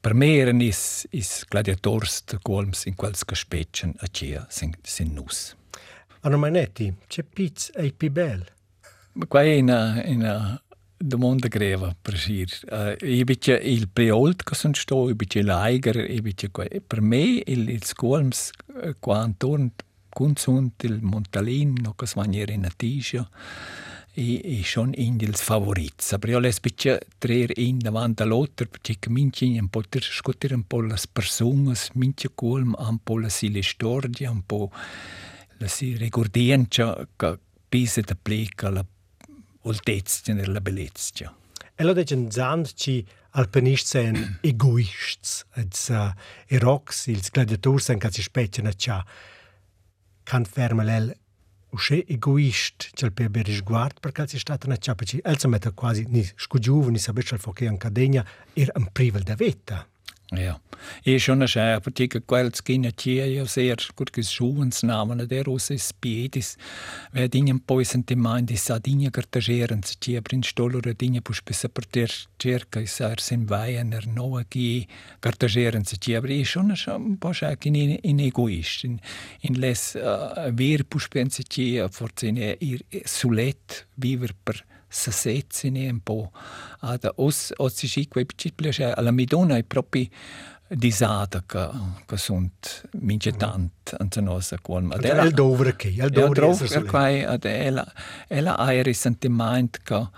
[0.00, 5.14] per meren is is gladiators de colms in quels che specen a cia sin, sin
[5.14, 5.56] nus.
[6.20, 8.44] Anno Manetti, c'è pizz e pi bel?
[9.26, 10.60] Quei in a, in a
[10.96, 12.48] domanda greva per sir.
[12.70, 16.80] Uh, io bice il preolt che son sto, io bice l'aiger, io bice quei.
[16.80, 18.50] Per me il, il colms
[18.98, 19.70] quanturn
[20.08, 22.72] consunt il montalin, no che svaniere in a
[24.18, 26.12] e, e schon in ils favorits.
[26.12, 30.64] Aber io les bitte trer in davanti all'altro perché minci un po' ter scotter un
[30.66, 34.72] po' las personas, minci colm un po' la sile storia, un po'
[35.58, 38.84] la si ricordienza che pisa da pleca la
[39.62, 41.32] oltezza nella bellezza.
[41.76, 46.12] E lo dicono zanci alpinisti sono egoisti, uh,
[46.48, 49.00] i rocks, i gladiatori sono che si specchiano a ciò.
[51.76, 55.60] ushe egoisht që lë për rishguart për kacë i shtatën e qapë që elësëm e
[55.64, 58.24] të quasi një shkugjuvu një sabë që lë fokeja në kadenja
[58.56, 59.84] ir në privel dhe veta.
[60.30, 60.60] Ja,
[61.06, 65.70] e schon eine schöne Apotheke, quel skinna tia, ja sehr gut geschuhens namen, der aus
[65.70, 66.58] es piedis,
[67.12, 71.70] wer dingen poi sentimen di sa dinge cartageren, se tia prin stolore dinge pus pesa
[71.70, 74.86] per ter cerca is ar sem vaien er noa ki
[75.20, 79.00] cartageren, se tia, aber e schon ein po schak in, in egoist, in,
[79.40, 86.00] in les uh, ver pus pensa tia, forse in ir sulet, viver per sassezzine un
[86.00, 86.30] po'.
[86.80, 90.08] Ad os os si quei piace alla midona è proprio
[90.68, 91.70] disada che
[92.06, 96.82] che sunt mince tant anza nosa qual ad ela il dovre che il dovre che
[96.84, 97.90] quai ad ela
[98.28, 100.08] ela aeri sentiment che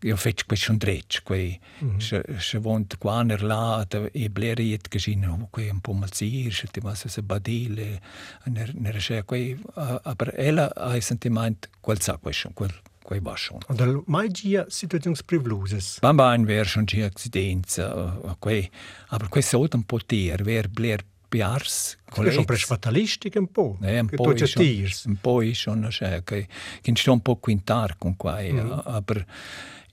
[0.00, 1.58] io fec quei schon drecc quei
[1.98, 6.80] se se vont quaner là e bleri et gesehen quei un po malzir se ti
[6.80, 8.00] vas se badile
[8.46, 12.74] ner ner se quei aber ela ai sentiment quel sa quei quel
[13.08, 13.60] quei va schon.
[13.68, 15.98] Und dann mai gia situazioni privloses.
[16.00, 18.70] Ban ban ver schon gia accidenza, uh, quei,
[19.08, 22.34] aber quei sollte un po' tier, ver bler piars, collegs.
[22.34, 23.78] Sono pres fatalistiche un po'.
[23.82, 26.46] Eh, un po' schon, un po' schon, cioè, che,
[26.82, 28.70] che sto un po' quintar con quei, mm.
[28.70, 29.24] uh, aber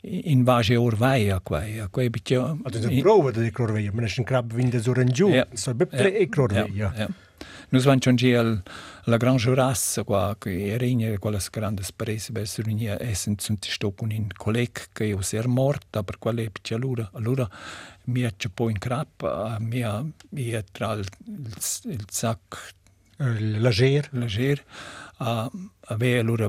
[0.06, 3.74] in base or vai a quei a quei bitte ma das eh, prova da cror
[3.74, 7.10] via man ist ein krab wind so ran ju so be e cror via
[7.70, 8.62] Nus van schon gel
[9.06, 13.92] la grande jurasse qua che erigne quella grande sprese per eh, sunia essen sunt sto
[13.92, 17.50] con in colleg che io ser morta per quale bitte allora allora
[18.06, 19.84] mi c'è poi in crab eh, mi
[20.30, 21.08] mi tra il,
[21.86, 22.74] il sac
[23.18, 24.64] leger leger
[25.18, 25.50] a
[25.88, 26.48] ave allora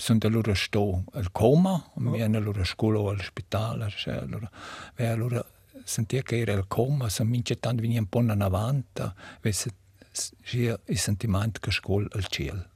[0.00, 4.48] sunt allora sto al coma mi hanno allora scuola all'ospedale allora
[4.94, 5.44] ve allora
[5.82, 9.02] sentia che era il coma se mince tanto venia un po' in avanti
[10.42, 12.66] sia il sentimento che scol al cielo.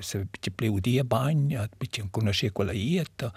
[0.00, 3.32] Se ci pleu dia bagn, ci conosce quella ieta.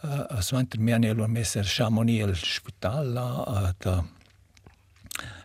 [0.00, 2.36] A svantr mi hanno messo a Chamonix al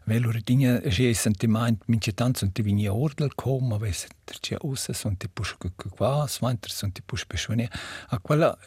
[0.08, 4.58] Velure dinge scessen ti meint mince tanz und ti vini ordel com, ma ves tercia
[4.64, 7.68] ussa sunt ti push cu cu qua, svanter sunt ti push pesvene.
[8.10, 8.58] A quella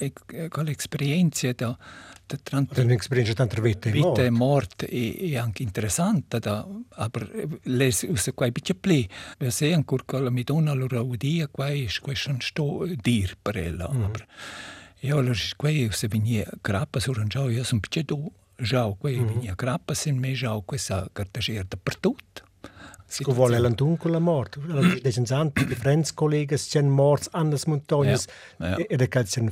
[0.50, 1.76] quella esperienza da
[2.26, 4.08] da tant un'esperienza tant vita e morte.
[4.10, 9.08] Vita e morte e, e anche interessante da aber les ussa quai bitte pli.
[9.38, 13.88] Wir sehen ancora quella mi dona loro udia quai question sto dir per ella.
[13.90, 14.04] Mm -hmm.
[14.04, 14.26] Aber
[15.00, 19.26] ja, lor quai ussa vini grappa sur un gio, io sono bitte do Jauque, mm.
[19.26, 22.44] vinha grappa sem me Jauque sa cartager da pertut.
[23.10, 24.60] Sco vuole l'antunco la morte.
[25.02, 28.26] Desen santi di friends collegas c'en morts andas montagnas
[28.88, 29.50] e da cal c'en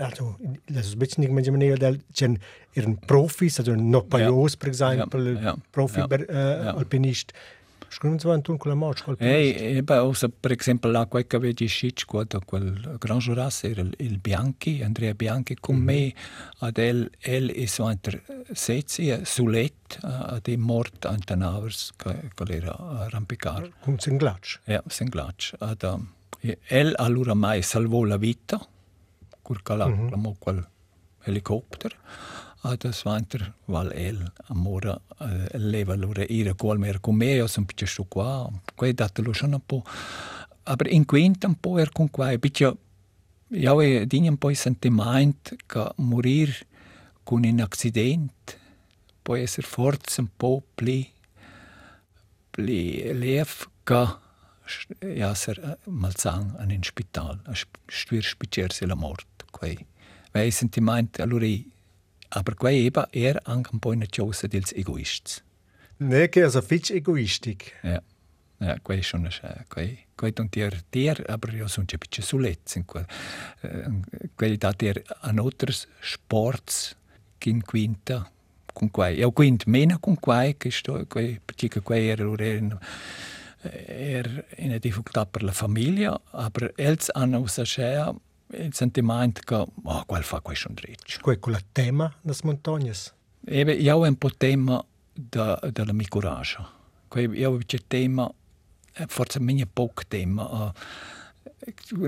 [0.00, 2.38] also das ist bisschen nicht mehr der c'en
[2.74, 6.36] ihren Profis, also Nopajos, per esempio, Profi eh,
[6.76, 7.32] Alpinist.
[7.32, 7.38] Ja.
[7.88, 9.14] 52 con la moccia.
[9.18, 13.64] E, e beh, osa, per esempio, là, quel che vedi Schic, quando quel Gran Juras
[13.64, 15.84] era il, il Bianchi, Andrea Bianchi, con mm -hmm.
[15.84, 16.14] me,
[16.58, 18.22] ad el, el e so inter
[18.52, 23.70] sezzi, sulet, ad e mort antanavers, che, che era arrampicar.
[23.80, 24.60] Con Senglac?
[24.64, 25.54] Ja, Senglac.
[25.58, 26.08] Ad, um,
[26.68, 28.60] el allora mai salvò la vita,
[29.42, 30.34] col calà, mm -hmm.
[30.38, 30.66] quel
[31.24, 31.96] helicopter.
[32.74, 37.64] Das vanter val el amora uh, leva lura ira qual mer con me o son
[37.66, 39.84] piccolo qua quei dato lo sono un po'
[40.64, 42.78] aber in quinta un po' er con qua piccolo
[43.50, 46.66] io ho un po' il sentimento che morir
[47.22, 48.58] con un accidente
[49.26, 51.04] può essere forse un po' più,
[52.50, 54.06] più lief che
[55.00, 57.52] essere malzang in un spital, a
[57.86, 59.44] stuir spicersi la morte.
[59.50, 59.84] Quei,
[60.30, 61.46] quei sentimenti, allora,
[62.28, 65.42] aber quei eba er una cosa dels egoists.
[65.98, 67.72] Ne, è fitch egoistic.
[67.82, 68.02] Ja.
[68.58, 69.28] Ja, quei schon
[69.68, 73.04] quei quei don tier tier aber io sono un bisschen suletz in quel
[74.34, 76.96] quei da tier an outros sports
[77.38, 78.26] kin quinta
[78.72, 82.78] con quei io quint meno con quei che sto quei perché quei era in
[83.60, 88.20] er in eine difficoltà per la famiglia aber els hanno usato il
[88.70, 93.12] sentimento che oh, quel fa schon dritsch Quei con la tema das montañas.
[93.44, 96.68] Ebe, io ho un po' tema della mia coraggio.
[97.14, 98.32] Io ho un tema
[99.06, 100.44] forse meni poc tema.
[100.44, 100.72] Uh,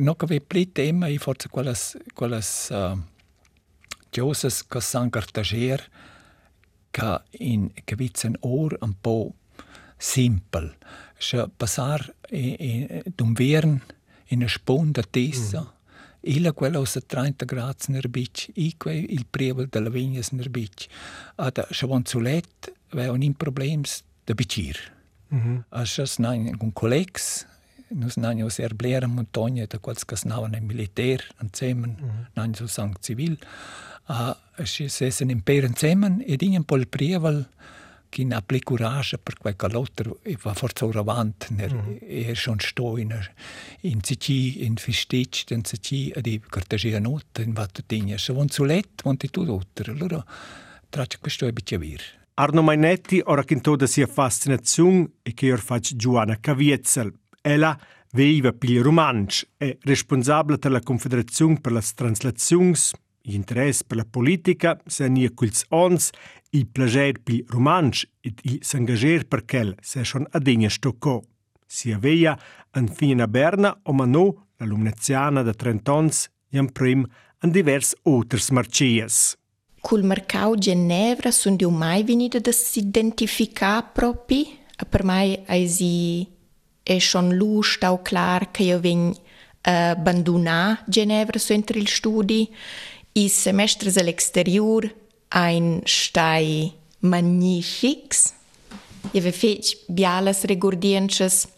[0.00, 2.98] no che pli tema i forse quelles quelles uh,
[4.10, 5.88] cosas che san cartager
[6.90, 9.34] che in vizen or un po
[9.96, 10.76] simpel.
[11.18, 13.82] Sche passar d'un vern
[14.28, 15.60] in a sponda tessa.
[15.60, 15.77] Mm.
[16.28, 20.86] Illa quella osa 30 gradi nerbic, i quei il prevel della vigna nerbic.
[21.36, 24.76] Ada sche zulet, ve un problems da bicir.
[25.28, 25.64] Mhm.
[25.70, 27.46] Așas nai un colegs,
[27.88, 32.26] nus nai os erblera montagne da quals kas navan en militär an zemen, Mhm.
[32.34, 33.38] nai so sang civil.
[34.08, 37.46] A si sesen in per zemen ed in pol prieval
[38.08, 41.98] che na pli courage per quel calotter e va forza ora avant ner Mhm.
[42.02, 43.12] er schon sto in
[43.82, 49.02] in cici in fistich den cici di cartagia not in vat tinha so von zulet
[49.02, 50.24] von ti tu dotter allora
[50.88, 52.00] traccia questo è bicevir
[52.34, 57.12] Arno Mainetti ora raccontò da sia fascinazione e che ora faccio Giovanna Caviezel.
[57.42, 57.76] Ella
[58.12, 62.74] veiva pil romansch, è responsabile della Confederazione per le translazioni,
[63.34, 66.10] interesse per la politica, se nie quils ons,
[66.50, 71.20] il plager pil romansch ed il s'engager per quel se schon a degna stoccò.
[71.66, 72.38] Si aveia
[72.70, 77.04] an fina Berna o manò la lumnaziana da Trentons iam prim
[77.42, 79.36] an divers oters marcias.
[79.80, 84.58] Cul mercau Ginevra sun diu mai venida da s'identificar propi.
[84.78, 86.26] E Per mai eisi
[86.82, 89.14] è schon lu stau clar che io vegn uh,
[89.62, 92.48] abbandonà Ginevra su entri il studi.
[93.18, 94.94] I semestres all'exterior
[95.30, 98.32] ein stai magnifics.
[99.10, 101.48] Io ve fec bialas regordiences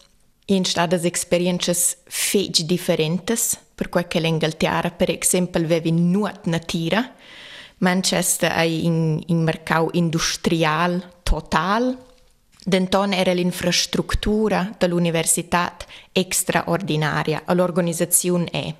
[0.45, 7.13] in stadas experiences fec differentes, per quel che l'Inghilterra, per esempio, avevi nuot natira.
[7.77, 11.95] Manchester è in, in mercau industrial total.
[12.63, 15.77] Denton era l'infrastruttura dell'università
[16.11, 18.73] extraordinaria, l'organizzazione è.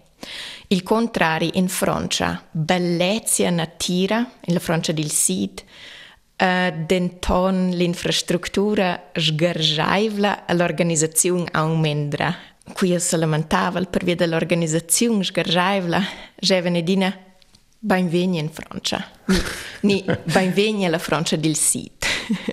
[0.67, 5.63] Il contrario in Francia, bellezza natura, in Francia del Sud,
[6.38, 12.36] uh, denton l'infrastruttura sgargiaivla, l'organizzazione aumenta.
[12.73, 16.01] Qui si lamentava per via dell'organizzazione sgargiaivla,
[16.36, 17.29] già venedina
[17.84, 19.10] Benveni in Francia.
[19.25, 21.89] Ni, ni benveni alla Francia del Sud.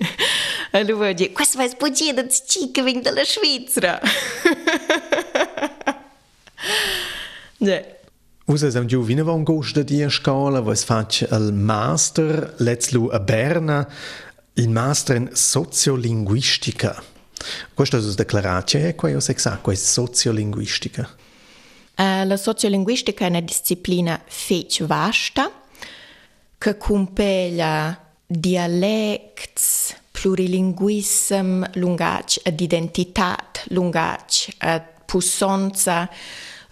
[0.71, 4.01] allora questo è sbuggito da cica vengo dalla Svizzera.
[7.61, 7.83] Già.
[8.45, 13.19] Usa sam giù vina von gosta di scola, was faccia il master, let's lu a
[13.19, 13.85] Berna,
[14.53, 17.03] il master in sociolinguistica.
[17.73, 19.19] Questo è declarazione, qua io
[19.61, 21.09] qua è sociolinguistica.
[21.97, 25.51] Uh, la sociolinguistica è una disciplina fece vasta
[26.57, 36.09] che compagna dialects, plurilinguism, lungac ad identità, lungac ad pussonza,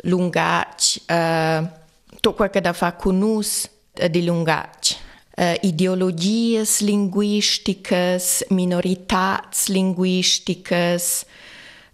[0.07, 1.67] lungaci, uh,
[2.09, 3.45] tutto quello da fa con noi
[4.09, 4.95] di lungaci.
[5.35, 11.25] Uh, uh ideologias linguísticas, minoritás linguísticas,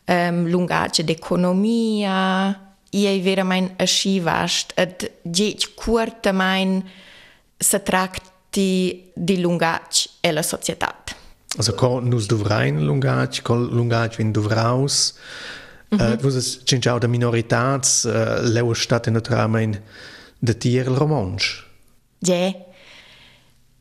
[0.05, 6.83] um, lungace de economia, e aí vera mein aschivast, et geit curta mein
[7.57, 11.15] se tracti di lungace e la societat.
[11.57, 15.15] Also, co nus dovrain lungace, co lungace vin dovraus,
[15.93, 19.77] Uh, vus cinciau da minoritats, uh, leu stat naturalmein
[20.39, 21.63] de tier il romansch.
[22.19, 22.53] Ja.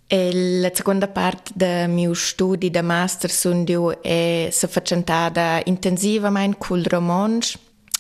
[0.07, 6.83] E la seconda parte del mio studi da master sundio è se facentada intensivamente col
[6.83, 7.57] romansch.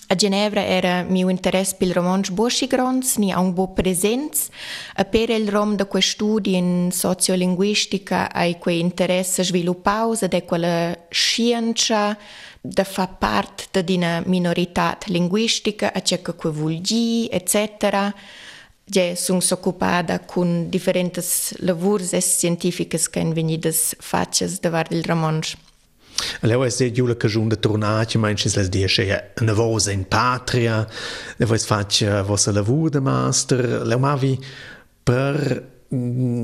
[0.08, 4.48] A Ginevra era mio interesse per il romanzo Boschi Grons, ni un bo presenz,
[4.96, 10.44] a per il rom da quei studi in sociolinguistica ai quei interesse sviluppaus ed è
[10.44, 12.18] quella scienza
[12.64, 18.12] de fa parte de una minoritat linguistica, a ce che vulgi, etc.
[18.84, 25.56] Ge sun s'occupada con differentes lavurs scientificas che invenidas faces de var il Ramonsch.
[26.40, 30.86] Leu es seht jule cajun de tornati, menschens les die schee în vosa in patria,
[31.36, 34.38] le voi fac vosa lavur de master, leu mavi
[35.02, 35.62] per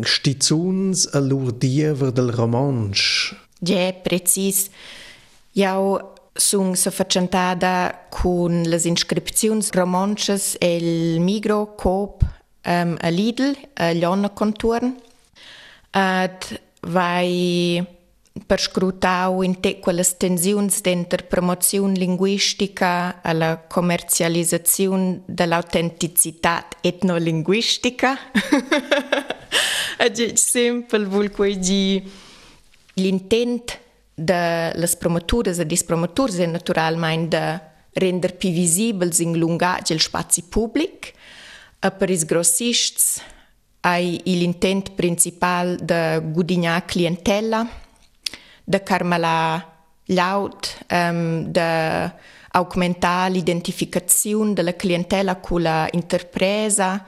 [0.02, 3.34] stizuns allur diever del romansch.
[3.60, 4.66] Ge, precis.
[4.66, 4.70] Precis.
[5.58, 5.98] Jau
[6.38, 12.22] sun sa facentada con les inscripziuns romanches el Migro, Coop,
[12.64, 14.94] um, a Lidl, a Lionna Conturn.
[15.90, 17.84] Ad vai
[18.46, 28.16] per scrutau in te quelle tensiuns denter promozione linguistica alla commercializzazione dell'autenticità etnolinguistica.
[29.98, 31.58] È semple vuol quei
[32.94, 33.86] l'intent
[34.18, 37.60] de las promotures e dis promotures è naturalmente de
[37.92, 41.12] render più visibils in lungatge il spazi pubblic
[41.78, 43.22] e per is grossists
[43.80, 47.66] hai l'intent principal de gudignar clientela
[48.64, 49.64] de carmela
[50.06, 52.12] laut um, de
[52.50, 57.04] aumentar l'identificazione della clientela con la interpresa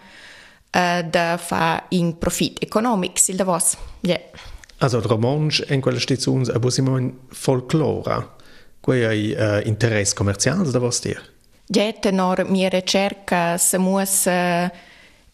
[0.70, 3.76] uh, de fa in profit economic sil da vos.
[4.00, 4.49] Yeah.
[4.82, 6.58] Also il romanzo in quella stazione è
[6.98, 8.38] in folklore.
[8.80, 11.20] Qual è uh, interesse commerciale da vos dir?
[11.66, 14.72] Ja, tenor mia ricerca se muossa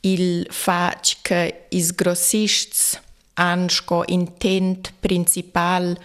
[0.01, 3.01] il fac che is grossists
[3.35, 5.97] ansco intent principal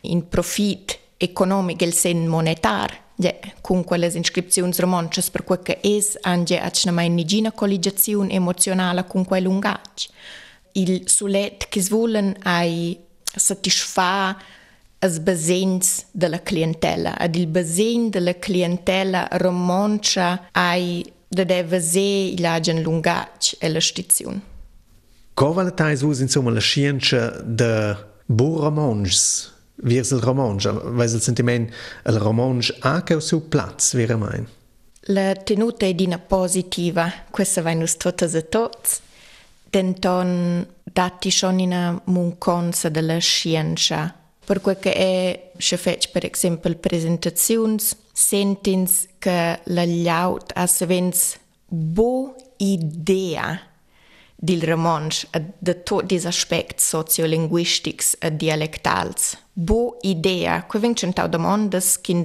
[0.00, 3.00] in profit economic el sen monetar.
[3.14, 9.24] Ja, con quelle iscrizioni romances per quel che es anche a mai nigina emozionale con
[9.24, 10.10] quel lungaggio.
[10.72, 14.36] Il sulet che svolen ai satisfa
[14.98, 17.18] as basens della clientela.
[17.18, 23.80] Ad il basen della clientela romancia ai da deve se il agen lungaggio e la
[23.80, 24.40] stazione.
[25.34, 27.96] Come tais us insomma la scienza de
[28.26, 31.70] buon romanz virs il romanz, weil il sentiment
[32.04, 34.46] il romanz ha che su platz vera mein.
[35.06, 39.00] La tenuta è dina positiva, questa va nus totes e tots.
[39.72, 44.14] tenton dati schon in munconza della scienza.
[44.44, 47.78] Per quel che è, se fece per esempio presentazioni,
[48.12, 53.58] sentins che la laut ha sevens bo idea
[54.34, 55.26] del romansch
[55.58, 59.14] de tutti gli aspetti sociolinguistici e dialectali.
[59.54, 62.24] Bo idea, che vengono da domande che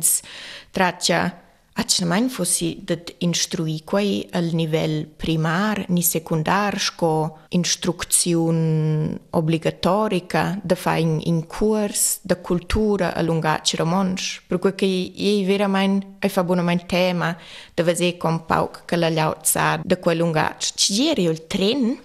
[0.70, 1.47] traccia
[1.78, 10.96] Acnamain fossi dat instrui quai al nivell primar ni secundar sco instrucțiun obligatorica da fa
[10.96, 14.42] in, in curs da cultura a lungaci romansch.
[14.48, 17.38] Per cui che ei verament ai fa buonament tema
[17.74, 20.72] da vese com pauc che la llaut sa da quei lungaci.
[20.76, 22.00] Ci ieri il tren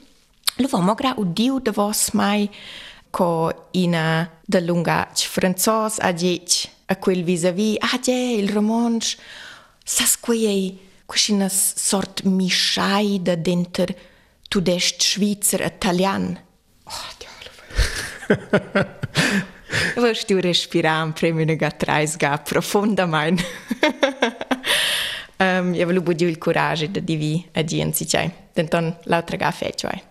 [0.56, 2.50] Lo va mogra udiu de vos mai
[3.10, 9.16] co ina de lungac franzos a dic a quel vis-a-vis ah je il romansch
[9.84, 13.94] sas quei quina sort mischai da denter
[14.48, 16.38] tudest schweizer italian
[16.84, 17.50] oh diavolo
[19.96, 23.38] Vos tu respiram premio ga trais ga profunda mein
[25.38, 29.88] um, io volevo dire il coraggio di divi a dienzi cioè denton l'altra ga feccio
[29.88, 30.10] eh.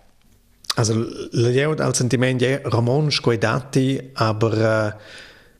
[0.74, 0.94] Also,
[1.30, 4.92] lejeut als sentiment je romansch quei dati, aber uh,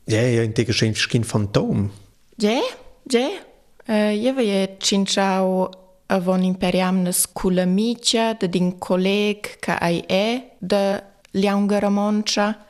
[0.05, 1.91] je je intega schin skin fantom.
[2.35, 3.39] Je, je.
[3.85, 5.69] Eu e cinceau
[6.07, 12.65] avon imperiamne scuola micia de din coleg ca ai e de Leungara Moncia.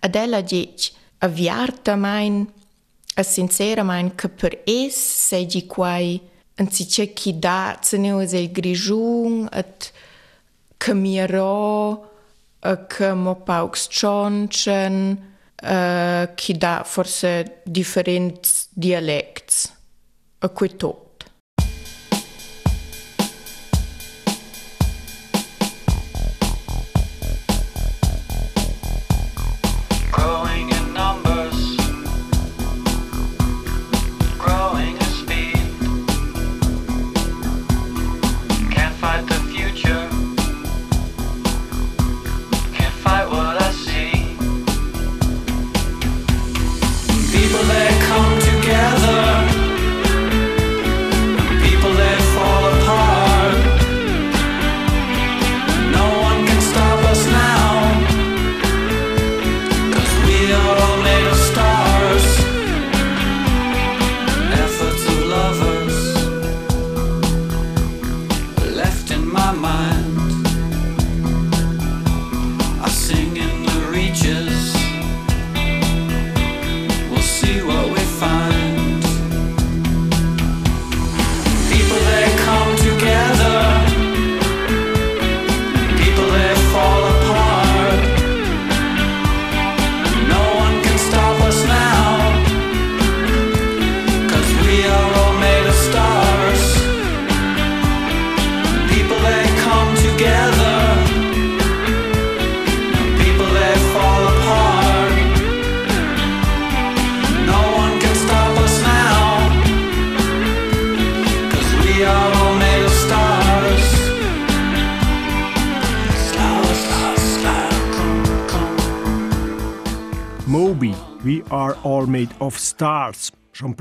[0.00, 2.46] Adela dici, aviarta main,
[3.14, 6.20] a sincera main che per es segi quai
[6.56, 9.90] anzice chi da zeneuze il grigiun et
[10.76, 12.10] camierò
[12.60, 15.30] a che mo paux cioncen,
[16.34, 19.80] chi da forse differents dialects.
[20.44, 21.01] A quick talk.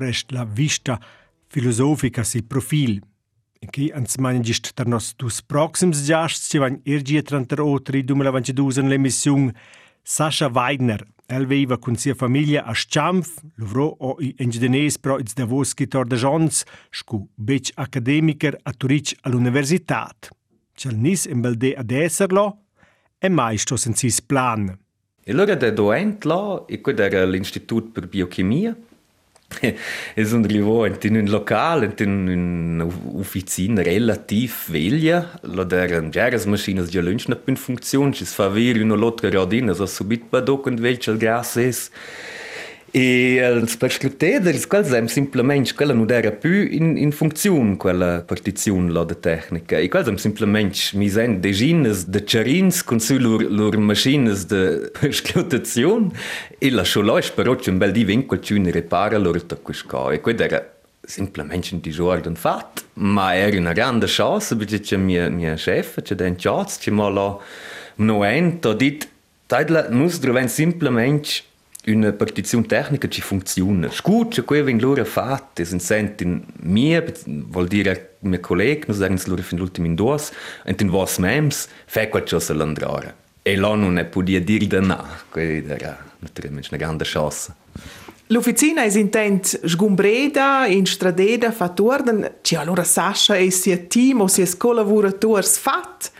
[0.02, 1.00] Prest la vista
[1.48, 3.00] filosofica si profil.
[3.60, 9.54] E che ans managist der nos dus proxims giasts ci van ergie 38 2022 l'emissione
[10.02, 11.06] Sascha Weidner.
[11.28, 16.08] El veiva con sia famiglia a Schampf, lovrò o i engineers pro its davos scritor
[16.08, 20.30] de Jons, scu bec academiker a Turic all'universitat.
[20.74, 22.64] C'el nis in belde ad esserlo,
[23.20, 24.76] e mai sto sensis plan.
[25.24, 28.76] E allora da doent là, e quid era l'Istitut per Biochimia,
[29.60, 36.84] e sono arrivato in un locale, in un'officina relativ veglia, là erano già le macchine
[36.86, 40.82] già lunch non in funzione, ci fa avere una lotta radina, so subito badò quando
[40.82, 41.72] velce il gas è.
[42.92, 48.92] E els prescripteders, quels sem simplement, quella non era più in, in funzione, quella partizione
[49.06, 49.78] de tecnica.
[49.80, 54.92] E quels sem simplement misen de gines, de charins, con su lor, lor machines de
[55.00, 56.12] prescriptazione,
[56.60, 60.12] e la scholoi però c'è un bel di vinco ci ne repara lor da quisca.
[60.12, 65.30] E quella era simplement un disordine fatto, ma era una grande chance, perché c'è mia,
[65.30, 67.38] mia chef, c'è den chats, c'è ma la
[67.96, 69.08] noento, dit,
[69.48, 71.50] taidla, nus droven simplement
[71.88, 73.90] una partizione tecnica ci funziona.
[73.90, 79.42] Scuccia quello che loro fatto, si sentono mia, vuol dire mio collega, noi sagen loro
[79.42, 80.20] fin l'ultimo in due,
[80.64, 83.16] e in vos mems, fa qualcosa all'andrare.
[83.42, 87.54] E là non è podia dire da no, quella era naturalmente una grande chance.
[88.28, 94.28] L'officina è intent sgumbreda, in stradeda, fa tornen, ci allora Sasha e sia team o
[94.28, 96.12] sia collaboratori fat.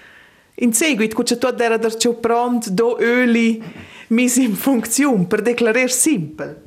[0.56, 3.64] In seguito, quando tutto era da ciò pronto, do öli,
[4.12, 6.58] mis in funzione per declarar simpel.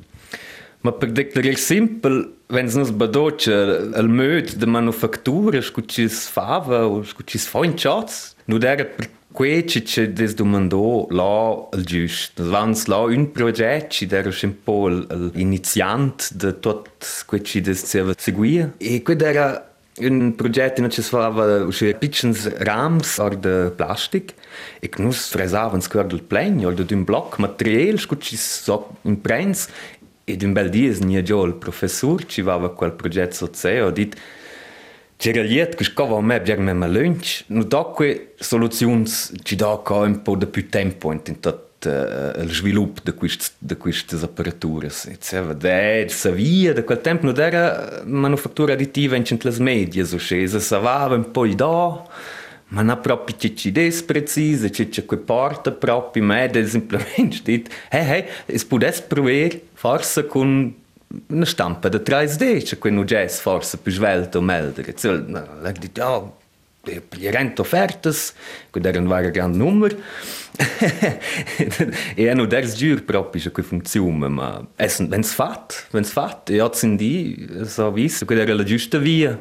[0.81, 7.03] Ma per declarar simpel, wenn es nos badotsch el möd de manufactura, scucis fava o
[7.03, 12.41] scucis foinchats, nu dera per queci che des domandò là il giust.
[12.41, 18.71] Vans là un progetto, ci dera un po' l'iniziant de tot queci des seva seguia.
[18.77, 24.33] E quid era In progetti non ci suava uscire piccins rams or de plastic
[24.81, 29.21] e che nus fresavan square del plen or de un bloc materiel scucci so in
[29.21, 29.69] prens
[30.25, 34.17] ed un bel dies nia giò il professor ci vava quel progetto sozeo dit
[35.17, 39.81] C'era liet che scava a me bjer me ma lunch, no doque soluzions ci do
[39.81, 43.13] co un po de più tempo in tot as eh, vilupes da
[43.59, 46.09] da quistas apparaturas, etc.
[46.09, 51.23] Sabia da quel tempo não era manufattura additiva in centlas medias, ou seja, savava un
[51.23, 52.03] po' do,
[52.69, 57.41] ma na proprio c'è c'è des precise, c'è c'è quei porta proprio me, del semplicemente
[57.43, 60.73] dit, hey, hey, es pudes prover forse con
[61.27, 64.93] una stampa da 3D, c'è quel jazz forse più svelto o meldere.
[64.95, 66.37] Cioè, no, l'ha ja, detto, oh,
[66.81, 68.11] per offerte,
[68.69, 69.95] che era un vero grande numero,
[72.15, 76.97] e hanno ders giur proprio che funziona, ma essen, wenn's fat, wenn's fat, hat sind
[76.99, 79.37] die, so visto, quid era la giusta via.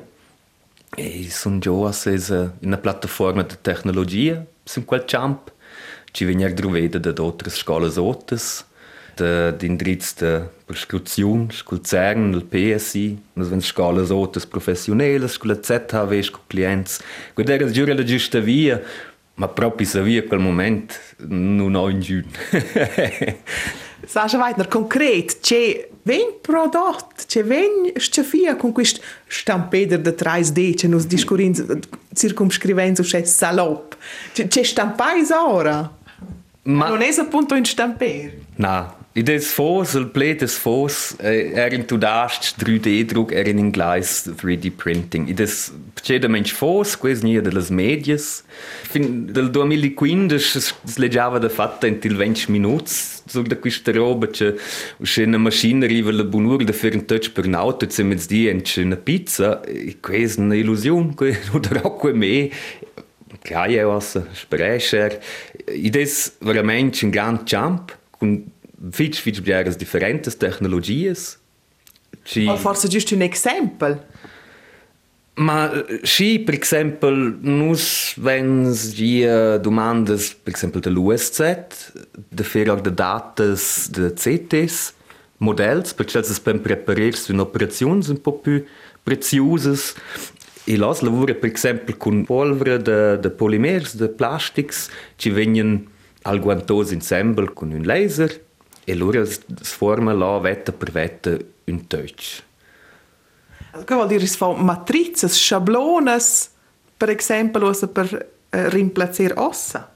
[0.97, 4.45] E sono già in una piattaforma di tecnologia,
[4.75, 5.53] in quel camp,
[6.13, 8.65] ci vengono trovate da altre scuole sottes,
[9.17, 16.31] d'indirizzo de prescrizione, col CERN, il PSI, nos vens scolas outras professionais, con la ZHV,
[16.31, 17.01] con clientes.
[17.33, 18.81] Quando era la giusta via,
[19.35, 20.95] ma proprio savia quel momento
[21.29, 22.23] non ho in giù.
[24.07, 30.89] Sascha Weidner, concret, c'è ven prodotto, c'è ven scefia con questo stampeder de 3D, c'è
[30.89, 31.81] nos discurin
[32.13, 33.97] circumscrivendo c'è salop.
[34.33, 35.91] C'è stampais ora?
[36.65, 38.37] Ma non è appunto in stamper?
[38.57, 45.29] No, Ides fos, il plet des fos, er in tudast 3D-druck, er in ingleis 3D-printing.
[45.31, 48.43] Ides pcedamente fos, quais nia de las medias.
[48.91, 54.27] Fin del 2015 es leggiava da fatta in til 20 minuts so da questa roba
[54.27, 54.57] che
[55.03, 58.27] c'è una macchina arriva la bunur da fare un touch per un auto e mit
[58.27, 62.51] di en una pizza e questa è un'illusione, quello da rocco e me
[63.43, 65.21] Klaie was sprecher.
[65.69, 68.51] Ides veramente un gran jump con
[68.91, 71.39] fich fich bieras differentes tecnologias.
[72.25, 72.47] Ci...
[72.49, 74.01] O forse giusto un esempio?
[75.37, 81.41] Ma sì, per esempio, nus vens gia domandas, per esempio, dell'USZ,
[82.29, 84.95] de fare de datas de CTs,
[85.39, 88.65] modells, perché es per prepararsi in operazioni un po' più
[89.03, 89.95] preziose.
[90.67, 95.83] E las lavora, per esempio, con polvere de, de polimers, de plastics, ci vengono
[96.23, 98.44] alquantos ensemble con un laser,
[98.85, 102.43] e loro si formano là vetta per vetta un touch.
[103.85, 106.51] Che vuol dire fa matrices, schablones,
[106.97, 109.91] per esempio, per uh, rimplacer ossa?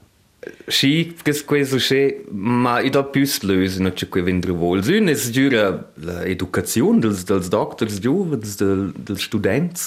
[0.67, 1.15] Sì,
[1.45, 4.81] questo c'è, ma io do più lösen, non c'è qui vendere vol.
[4.85, 9.81] Una è giura l'educazione dels, dels doctors giovani, del, dels studenti.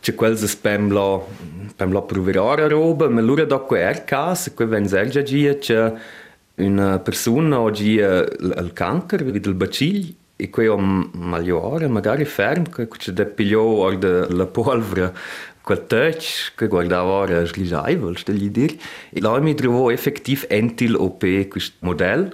[0.00, 1.20] C'è quel che spem la,
[1.68, 5.92] spem la proverare roba, ma loro da qui è caso, qui vengono già c'è
[6.66, 13.12] una persona oggi il cancro, il bacilli, e è un migliore, magari fermo, che c'è
[13.12, 15.14] da pigliare la polvere
[15.62, 18.76] quel touch che guardava ora slisaivol, sto gli dire.
[19.10, 22.30] E là mi trovo effettiv entil OP questo modello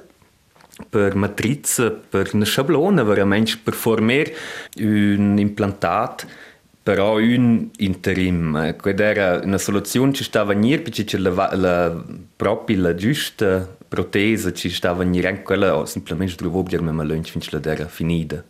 [0.89, 4.35] per matrice, per una sciablona, veramente per formare
[4.79, 6.47] un implantato
[6.89, 8.75] però un interim.
[8.77, 12.05] Quella era una soluzione che stava venire perché la, la,
[12.35, 17.73] proprio la giusta protesi ci stava venire, quella semplicemente trovavo dire ma lunch finché la
[17.73, 18.45] era finita.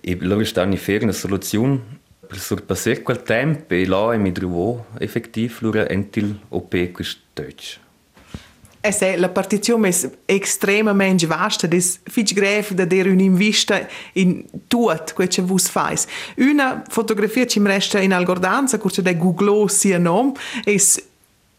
[0.00, 1.80] E loro stavano a fare una soluzione
[2.26, 7.80] per surpassare quel tempo e là mi trovo effettiv lura entil OP questo Deutsch.
[8.80, 15.02] E se la partizione è estremamente vasta, è fitch greve da dire un'invista in tutto
[15.12, 16.06] quello che voi fate.
[16.36, 20.76] Una fotografia mi resta in algordanza, che è Google sia nome, è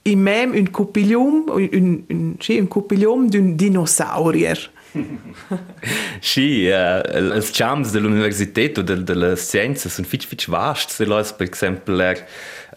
[0.07, 4.71] e même un copilium, un, un, și un copilium d'un dinosaurier.
[6.19, 10.89] și uh, eh, els de l'universitet o de, de la scienza sunt fici, fici vast,
[10.89, 12.15] se lois, per exemplu, eh,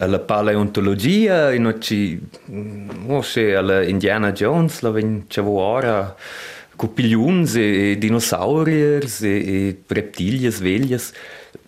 [0.05, 2.19] la paleontologia, in oci,
[3.07, 6.15] o se la Indiana Jones, la ven cevo ora,
[6.75, 11.13] copiliums e, e dinosauriers e, e reptilias, velias,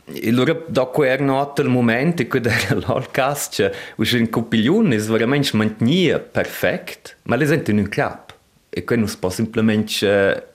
[0.06, 5.56] Allora, dopo quern attel moment e quid era l'olcast, cioè, uscire in copiglione è veramente
[5.56, 8.23] mantenere perfect, ma le sento in un clap.
[8.76, 10.06] eu conheço para simplesmente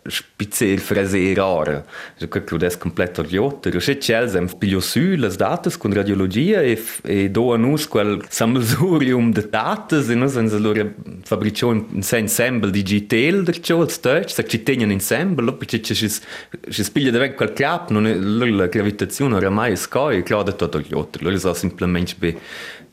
[0.08, 1.84] speziell fraseirar.
[2.20, 3.74] Eu creo que eu des completo idioter.
[3.74, 7.58] Eu sei que eles haben pilho sul as datas com radiologia e, e do a
[7.58, 10.92] nus quel de datas e nus ens allora
[11.24, 16.84] fabricio un ensemble digital de ciò als deutsch, sac ci tegnen ensemble, perché ci si
[16.84, 20.94] spiglia da vec quel clap, non è la gravitazione oramai è scoi, clauda tutto gli
[20.94, 22.14] altri, loro sono semplicemente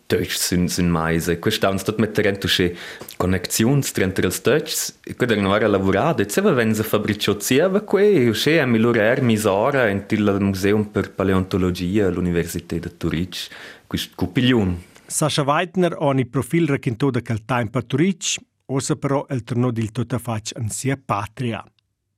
[0.08, 1.40] Deutsch sind, sind maise.
[1.40, 2.76] Questa è un stat metterendo che
[3.18, 8.66] connections tra il Deutsch, che devono avere lavorato, e se vengono fabbricati qui, che è
[8.66, 13.48] migliore er misora in il museo per paleontologia all'Università di Turic,
[13.88, 14.84] questo cupiglion.
[15.08, 18.38] Sasha Weidner ha un profilo raccontato da quel tempo a Turic,
[18.68, 21.64] ossa però il tornò di tutta faccia in sia patria.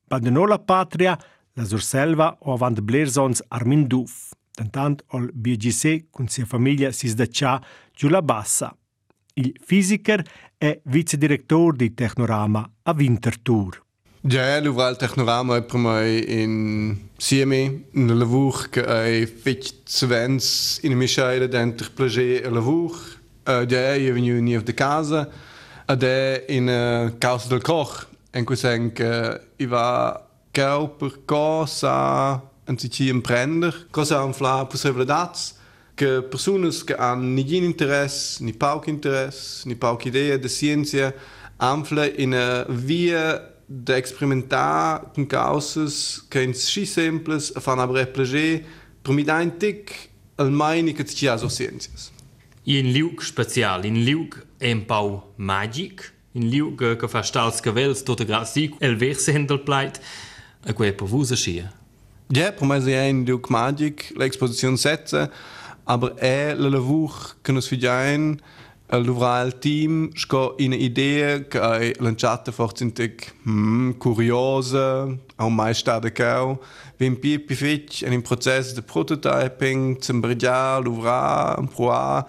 [0.10, 1.18] Ma non la patria,
[1.54, 4.27] la sorselva o avanti Blersons Armin Duff.
[4.58, 7.62] Tantant ol BGC con sia famiglia si sdaccia
[7.94, 8.76] giù la bassa.
[9.34, 10.24] Il fisiker
[10.58, 13.86] è vicedirettore di Technorama a Winterthur.
[14.22, 20.98] Ja, l'ouvral Technorama è per me in Sieme, un lavoro che è fatto svens in
[20.98, 22.98] misceile dentro plager e lavoro.
[23.46, 25.30] Uh, ja, io venivo nie di casa
[25.86, 28.08] ed è in uh, causa del koch.
[28.32, 35.56] En cui sen che io va per cosa en si emprender, cosa han fla possibilidades
[35.98, 41.16] que pessoas que han ninguém interesse, ni pouco interesse, ni pouca ideia de ciência,
[41.60, 48.06] ampla in a via de experimentar com causas que em si simples, a fan aber
[48.06, 48.64] plager,
[49.04, 52.12] per mi da un tic al meine che ci ciências.
[52.66, 58.24] In liug special, in liug un pau magic, in liug che fa stals cavels tot
[58.24, 60.00] grazie, el verse hendel pleit,
[60.66, 61.77] a quei per schia.
[62.30, 65.32] Ja, per me è in Duke Magic l'exposizione setze,
[65.86, 68.38] aber è la lavur che nos figiain
[68.90, 71.96] l'uvra il team sco in idea che
[72.52, 75.08] forse in tic hmm, curiosa,
[75.38, 76.60] au mai stata cau,
[76.98, 82.28] vim pipi fitch in processo di prototyping, zum brigiar l'uvra, proa,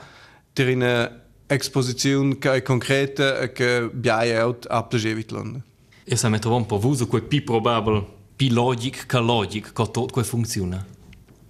[0.52, 1.10] ter in
[1.48, 5.60] exposizione che è concreta e che biaia out a plagevit Londra.
[6.04, 9.90] E se mi trovo un po' vuso quel più probabile più logico che logico che
[9.90, 10.86] tutto funziona?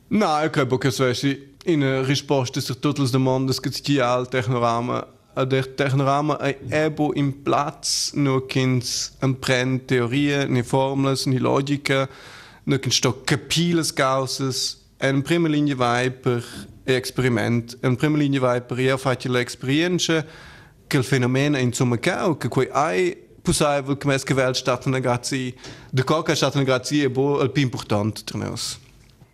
[0.08, 1.36] No, io credo che sia
[1.66, 5.06] in risposta a tutte le domande che ci ha il Technorama.
[5.36, 12.08] Il Technorama è ebo in Platz, nur kins imprende teorie, ni formule, ni logica,
[12.64, 14.78] nur kins sto capire le cause.
[15.02, 16.42] In prima linea vai per
[16.84, 20.24] esperiment, in prima linea vai per io faccio l'esperienza
[20.86, 22.68] che il fenomeno insomma che quei
[23.42, 24.98] Pusai começa que velho está na
[25.92, 28.78] de qualquer está na e bo al pi important para nós.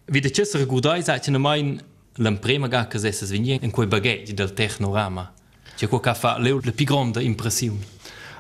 [0.09, 1.39] de que se recordai, sabe, main.
[1.41, 1.81] mãe,
[2.19, 5.33] l'emprema gar que essas vinham em quei baguete del Technorama.
[5.77, 7.81] Que qual que leu le pi grande impressione.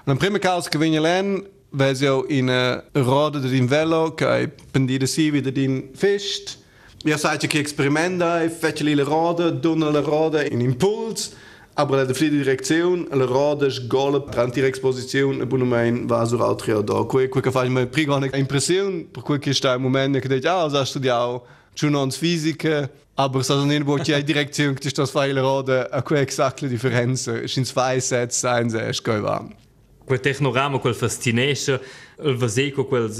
[0.06, 1.42] L'emprema caos que vinha lén,
[1.72, 6.58] vezio in eh, a de din velo, kai pendide pendida si vida din fest.
[7.04, 11.32] Ja, sabe, que experimenta, eh, fece lì rode, roda, rode, in impuls.
[11.77, 15.66] Aber la fli direzione, la roda sgola durante l'exposizione, e buono
[16.07, 17.03] va su altri da.
[17.03, 20.47] Quel che fa mi prima una impressione, per quel che sta un momento che dice,
[20.47, 21.45] ah, ho studiato
[21.75, 26.25] giornals fisica, aber sa non bo che direzione che sto fai la roda, a quel
[26.25, 29.45] esatte differenza, sin zwei Sätze ein sehr schön war.
[30.05, 31.81] Quel technorama, quel fascination,
[32.22, 33.11] il vaseco, quel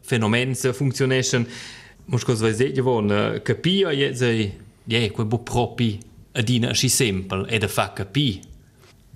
[0.00, 1.46] fenomeni funzionation,
[2.06, 6.07] mus cos vai sege von, capia jetzt, ja, quel bo propi
[6.38, 8.40] adina si simpel e da fa capi.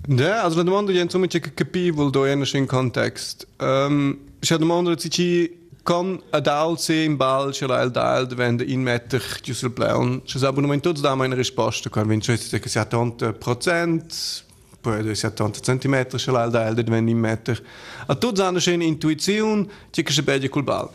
[0.07, 3.47] Ja, also la domanda è insomma che capi vuol do in un context.
[3.59, 8.81] Um, c'è domanda se ci con adal se in bal c'è la dal diventa in
[8.81, 10.21] metter giù sul plan.
[10.23, 14.43] C'è sa non tutti da una risposta quando vince che sia 80%
[14.83, 17.63] poi sia 80 cm c'è la dal diventa in metter.
[18.07, 20.89] A tutti hanno eine intuizione che c'è bene col bal.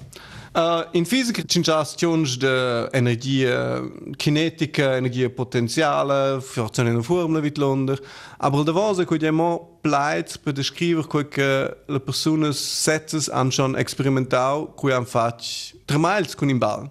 [0.54, 3.82] Uh, in fisica ci sono de energia
[4.16, 7.96] kinetica, energia potenziale, forse in una formula wie Londra.
[8.38, 13.74] Aber da was ich immer bleibt bei der Schreiber, che le persone setzen an schon
[13.74, 15.44] experimental, han fatto
[15.86, 16.90] tre miles il ball.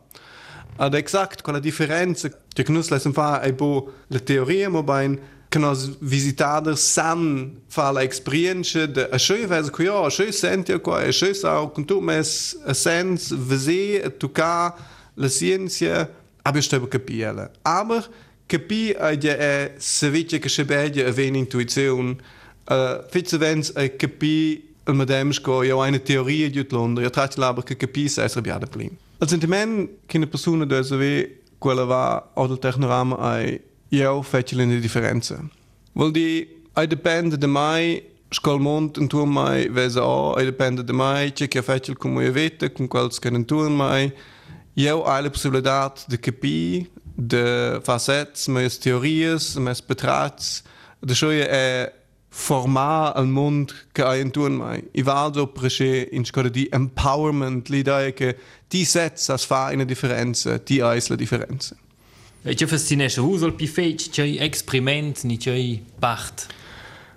[0.77, 4.83] Ad exakt quella differenza che noi lesson fa è bo la teoria, ma
[5.47, 10.31] ben que nós visitados san fala experiência de a show vez que eu a show
[10.31, 14.75] sente eu a show sa com tu mas a sense veze a tocar
[15.15, 16.09] la ciência
[16.43, 17.51] aber stebe capiela.
[17.63, 18.09] Aber
[18.47, 22.17] capi a de é serviço que chebede a vem intuição
[22.67, 27.39] a fitze vens a capi a madame ko eu eine teoria de Londres eu trato
[27.39, 31.27] lá que capi sa é biada plim al sentiment que na pessoa do SW
[31.59, 33.59] quella va od technorama ai
[33.89, 35.37] eu faccio le differenze.
[35.93, 40.83] Vol di, ai dipende da mai, scol mont in tuo mai vesa o, ai dipende
[40.83, 44.13] da mai, c'è che faccio come io vete, con quals che non tuo mai.
[44.73, 50.61] Eu hai la possibilità di capire, de facets, mes teorias, mes betrats,
[50.99, 51.91] de schoie è
[52.29, 54.87] formar al mond che hai in tuo mai.
[54.91, 55.51] I vado
[56.11, 61.15] in scuola di empowerment, l'idea che ti sets as fa una differenza, ti hai la
[61.15, 61.75] differenza.
[62.55, 66.47] Ce fascinește uzul pi feci, ce experiment, ni ce pacht.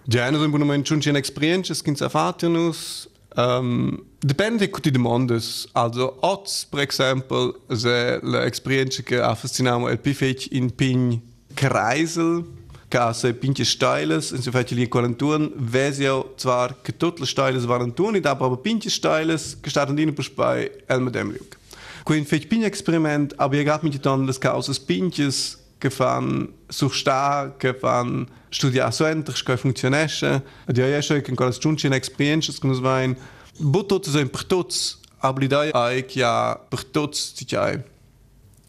[0.05, 3.09] Ja, in un moment schon ein experienza che ci fatinus.
[3.37, 5.69] Um, depende che ti demandes.
[5.73, 11.21] Also, oz, per esempio, se l'experienza che ha fascinato il pi feci in pin
[11.55, 12.45] kreisel,
[12.89, 17.65] che se pinche steiles, in so feci li quaranturen, vesio zwar che tutte le steiles
[17.67, 21.09] waren tun, aber pinche steiles, che staten dine per spai demliuk.
[21.13, 21.60] Quindi
[22.05, 23.39] Queen pin experiment?
[23.39, 29.57] Aber ihr gab mich dann das Chaos des Pinches gefan such sta gefan studiasoentrsch ka
[29.57, 33.17] funktionesche Di jeche kan kol Junchen experiences kun wein
[33.59, 37.83] Botot zo en pertots ablidai aik ja pertots titjai.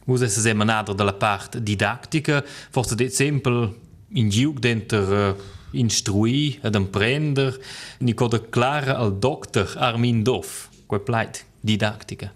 [0.06, 2.44] Hoe se se ma de part didactica?
[2.72, 3.74] Forse dit simpel
[4.10, 5.34] in diuk eh,
[5.72, 7.60] instrui ad prender.
[8.00, 12.32] Ni al doctor Armin Doff, quae pleit didactica.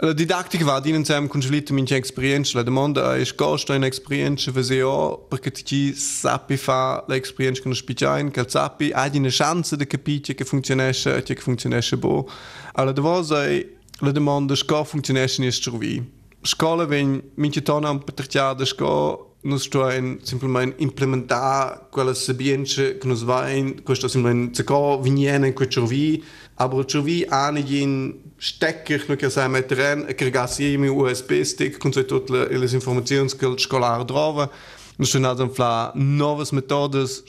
[0.00, 2.56] La didattica va din insieme con gelita mince experienza.
[2.56, 8.44] La domanda è costa in experienza VSO perché ti sappi fa l'experienza con spicain, che
[8.46, 12.30] sappi hai una chance di capire che funzionesce e che funzionesce bo.
[12.74, 13.66] Alla domanda è
[13.98, 16.12] la domanda come funzionesce in strovi.
[16.42, 23.22] Scola ven mince tona un patriarcato scola nós estamos simplesmente implementar quella sabienza che nos
[23.22, 26.22] vai questo simplesmente se co viene in questo vi
[26.56, 31.42] aber ciò vi hanno in stecker no che sai mettere in che ragazzi mi USB
[31.42, 34.50] stick con tutte le, le informazioni che il scolare trova
[34.98, 37.22] Nós temos então novas metodes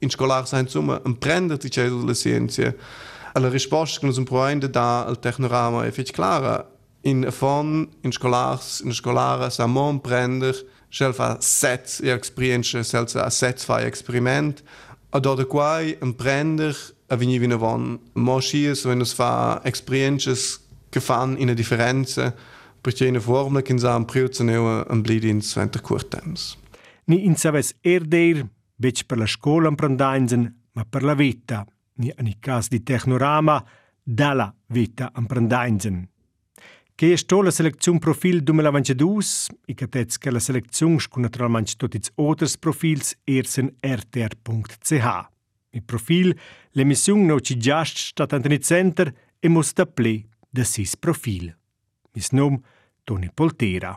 [0.00, 2.74] in escolar sein summa empreender die la ciência.
[3.34, 6.66] A risposta que nos proende dá al technorama é fique clara.
[7.04, 10.54] In fond, in escolars, in escolara, sa mon prender,
[10.94, 14.62] Šel fa set experienze, šel sa set fa experiment.
[15.10, 21.36] A do de quai emprender a vini vina von moschies, wenn es fa experiences gefan
[21.38, 22.34] in a differenza,
[22.80, 26.56] perché in a formula che sa un priuzza neu un blidins venter curtems.
[27.04, 28.46] Ni in saves erder,
[28.76, 33.64] bec per la scola imprendainsen, ma per la vita, ni in cas di technorama,
[34.02, 36.08] dalla vita imprendainsen.
[36.96, 39.22] Che è sto la selezione profil 2022
[39.66, 45.32] e che tez che la selezione naturalmente tutti gli altri profils ersen rtr.ch.
[45.74, 46.30] Mi profil,
[46.78, 49.10] l'emissiun no ci giast stat Antoni Center
[49.42, 50.14] e mosta ple
[50.48, 51.50] da sis profil.
[52.14, 52.60] Mis nom
[53.02, 53.90] Toni Poltera.